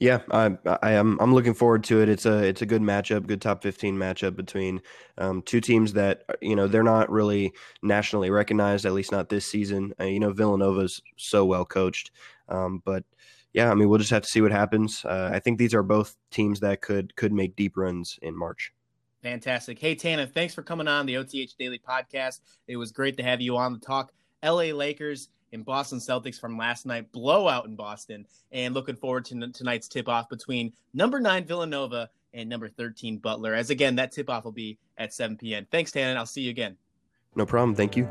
Yeah, 0.00 0.20
I, 0.30 0.58
I 0.82 0.92
am. 0.92 1.16
I'm 1.20 1.32
looking 1.32 1.54
forward 1.54 1.84
to 1.84 2.02
it. 2.02 2.08
It's 2.08 2.26
a 2.26 2.38
it's 2.44 2.62
a 2.62 2.66
good 2.66 2.82
matchup, 2.82 3.26
good 3.26 3.40
top 3.40 3.62
15 3.62 3.96
matchup 3.96 4.36
between 4.36 4.80
um, 5.16 5.42
two 5.42 5.60
teams 5.60 5.92
that 5.92 6.24
you 6.40 6.54
know 6.54 6.66
they're 6.66 6.82
not 6.82 7.10
really 7.10 7.52
nationally 7.82 8.30
recognized, 8.30 8.84
at 8.84 8.92
least 8.92 9.12
not 9.12 9.28
this 9.28 9.46
season. 9.46 9.92
Uh, 10.00 10.04
you 10.04 10.20
know, 10.20 10.32
Villanova's 10.32 11.00
so 11.16 11.44
well 11.44 11.64
coached, 11.64 12.12
um, 12.48 12.82
but 12.84 13.04
yeah, 13.52 13.70
I 13.70 13.74
mean, 13.74 13.88
we'll 13.88 13.98
just 13.98 14.10
have 14.10 14.22
to 14.22 14.28
see 14.28 14.40
what 14.40 14.52
happens. 14.52 15.04
Uh, 15.04 15.30
I 15.32 15.40
think 15.40 15.58
these 15.58 15.74
are 15.74 15.82
both 15.82 16.16
teams 16.30 16.60
that 16.60 16.80
could 16.80 17.16
could 17.16 17.32
make 17.32 17.56
deep 17.56 17.76
runs 17.76 18.18
in 18.22 18.36
March. 18.36 18.72
Fantastic. 19.22 19.78
Hey, 19.78 19.94
Tana, 19.94 20.26
thanks 20.26 20.54
for 20.54 20.62
coming 20.62 20.86
on 20.88 21.06
the 21.06 21.16
OTH 21.16 21.56
Daily 21.58 21.80
Podcast. 21.80 22.40
It 22.68 22.76
was 22.76 22.92
great 22.92 23.16
to 23.16 23.22
have 23.22 23.40
you 23.40 23.56
on 23.56 23.72
the 23.72 23.78
talk 23.78 24.12
LA 24.44 24.72
Lakers 24.72 25.28
and 25.52 25.64
Boston 25.64 25.98
Celtics 25.98 26.38
from 26.38 26.56
last 26.56 26.86
night, 26.86 27.10
blowout 27.10 27.66
in 27.66 27.74
Boston, 27.74 28.26
and 28.52 28.74
looking 28.74 28.96
forward 28.96 29.24
to 29.26 29.50
tonight's 29.50 29.88
tip 29.88 30.08
off 30.08 30.28
between 30.28 30.72
number 30.94 31.18
nine 31.18 31.44
Villanova 31.44 32.10
and 32.34 32.48
number 32.48 32.68
13 32.68 33.18
Butler. 33.18 33.54
As 33.54 33.70
again, 33.70 33.96
that 33.96 34.12
tip 34.12 34.30
off 34.30 34.44
will 34.44 34.52
be 34.52 34.78
at 34.98 35.12
7 35.14 35.36
p.m. 35.36 35.66
Thanks, 35.70 35.90
Tannen. 35.90 36.16
I'll 36.16 36.26
see 36.26 36.42
you 36.42 36.50
again. 36.50 36.76
No 37.34 37.46
problem. 37.46 37.74
Thank 37.74 37.96
you. 37.96 38.08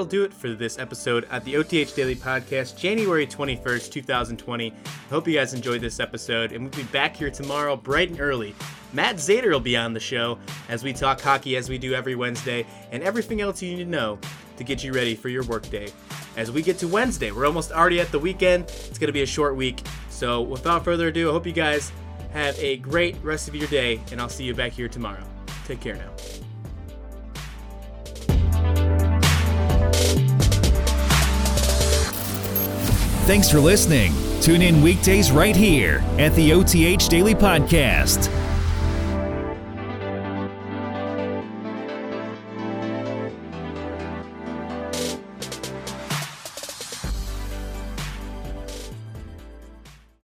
That'll 0.00 0.10
do 0.10 0.24
it 0.24 0.32
for 0.32 0.54
this 0.54 0.78
episode 0.78 1.26
at 1.30 1.44
the 1.44 1.58
OTH 1.58 1.94
Daily 1.94 2.16
Podcast, 2.16 2.74
January 2.74 3.26
21st, 3.26 3.92
2020. 3.92 4.72
Hope 5.10 5.28
you 5.28 5.34
guys 5.34 5.52
enjoyed 5.52 5.82
this 5.82 6.00
episode, 6.00 6.52
and 6.52 6.62
we'll 6.62 6.70
be 6.70 6.90
back 6.90 7.14
here 7.14 7.30
tomorrow 7.30 7.76
bright 7.76 8.08
and 8.08 8.18
early. 8.18 8.54
Matt 8.94 9.16
Zader 9.16 9.50
will 9.50 9.60
be 9.60 9.76
on 9.76 9.92
the 9.92 10.00
show 10.00 10.38
as 10.70 10.82
we 10.82 10.94
talk 10.94 11.20
hockey 11.20 11.54
as 11.58 11.68
we 11.68 11.76
do 11.76 11.92
every 11.92 12.14
Wednesday, 12.14 12.64
and 12.92 13.02
everything 13.02 13.42
else 13.42 13.60
you 13.60 13.76
need 13.76 13.84
to 13.84 13.90
know 13.90 14.18
to 14.56 14.64
get 14.64 14.82
you 14.82 14.94
ready 14.94 15.14
for 15.14 15.28
your 15.28 15.44
workday. 15.44 15.92
As 16.34 16.50
we 16.50 16.62
get 16.62 16.78
to 16.78 16.88
Wednesday, 16.88 17.30
we're 17.30 17.44
almost 17.44 17.70
already 17.70 18.00
at 18.00 18.10
the 18.10 18.18
weekend. 18.18 18.64
It's 18.64 18.98
going 18.98 19.08
to 19.08 19.12
be 19.12 19.22
a 19.22 19.26
short 19.26 19.54
week. 19.54 19.82
So, 20.08 20.40
without 20.40 20.82
further 20.82 21.08
ado, 21.08 21.28
I 21.28 21.32
hope 21.32 21.46
you 21.46 21.52
guys 21.52 21.92
have 22.32 22.58
a 22.58 22.78
great 22.78 23.16
rest 23.22 23.48
of 23.48 23.54
your 23.54 23.68
day, 23.68 24.00
and 24.12 24.18
I'll 24.18 24.30
see 24.30 24.44
you 24.44 24.54
back 24.54 24.72
here 24.72 24.88
tomorrow. 24.88 25.22
Take 25.66 25.82
care 25.82 25.96
now. 25.96 26.39
Thanks 33.30 33.48
for 33.48 33.60
listening. 33.60 34.12
Tune 34.40 34.60
in 34.60 34.82
weekdays 34.82 35.30
right 35.30 35.54
here 35.54 36.02
at 36.18 36.34
the 36.34 36.52
OTH 36.52 37.08
Daily 37.08 37.32
Podcast. 37.32 38.39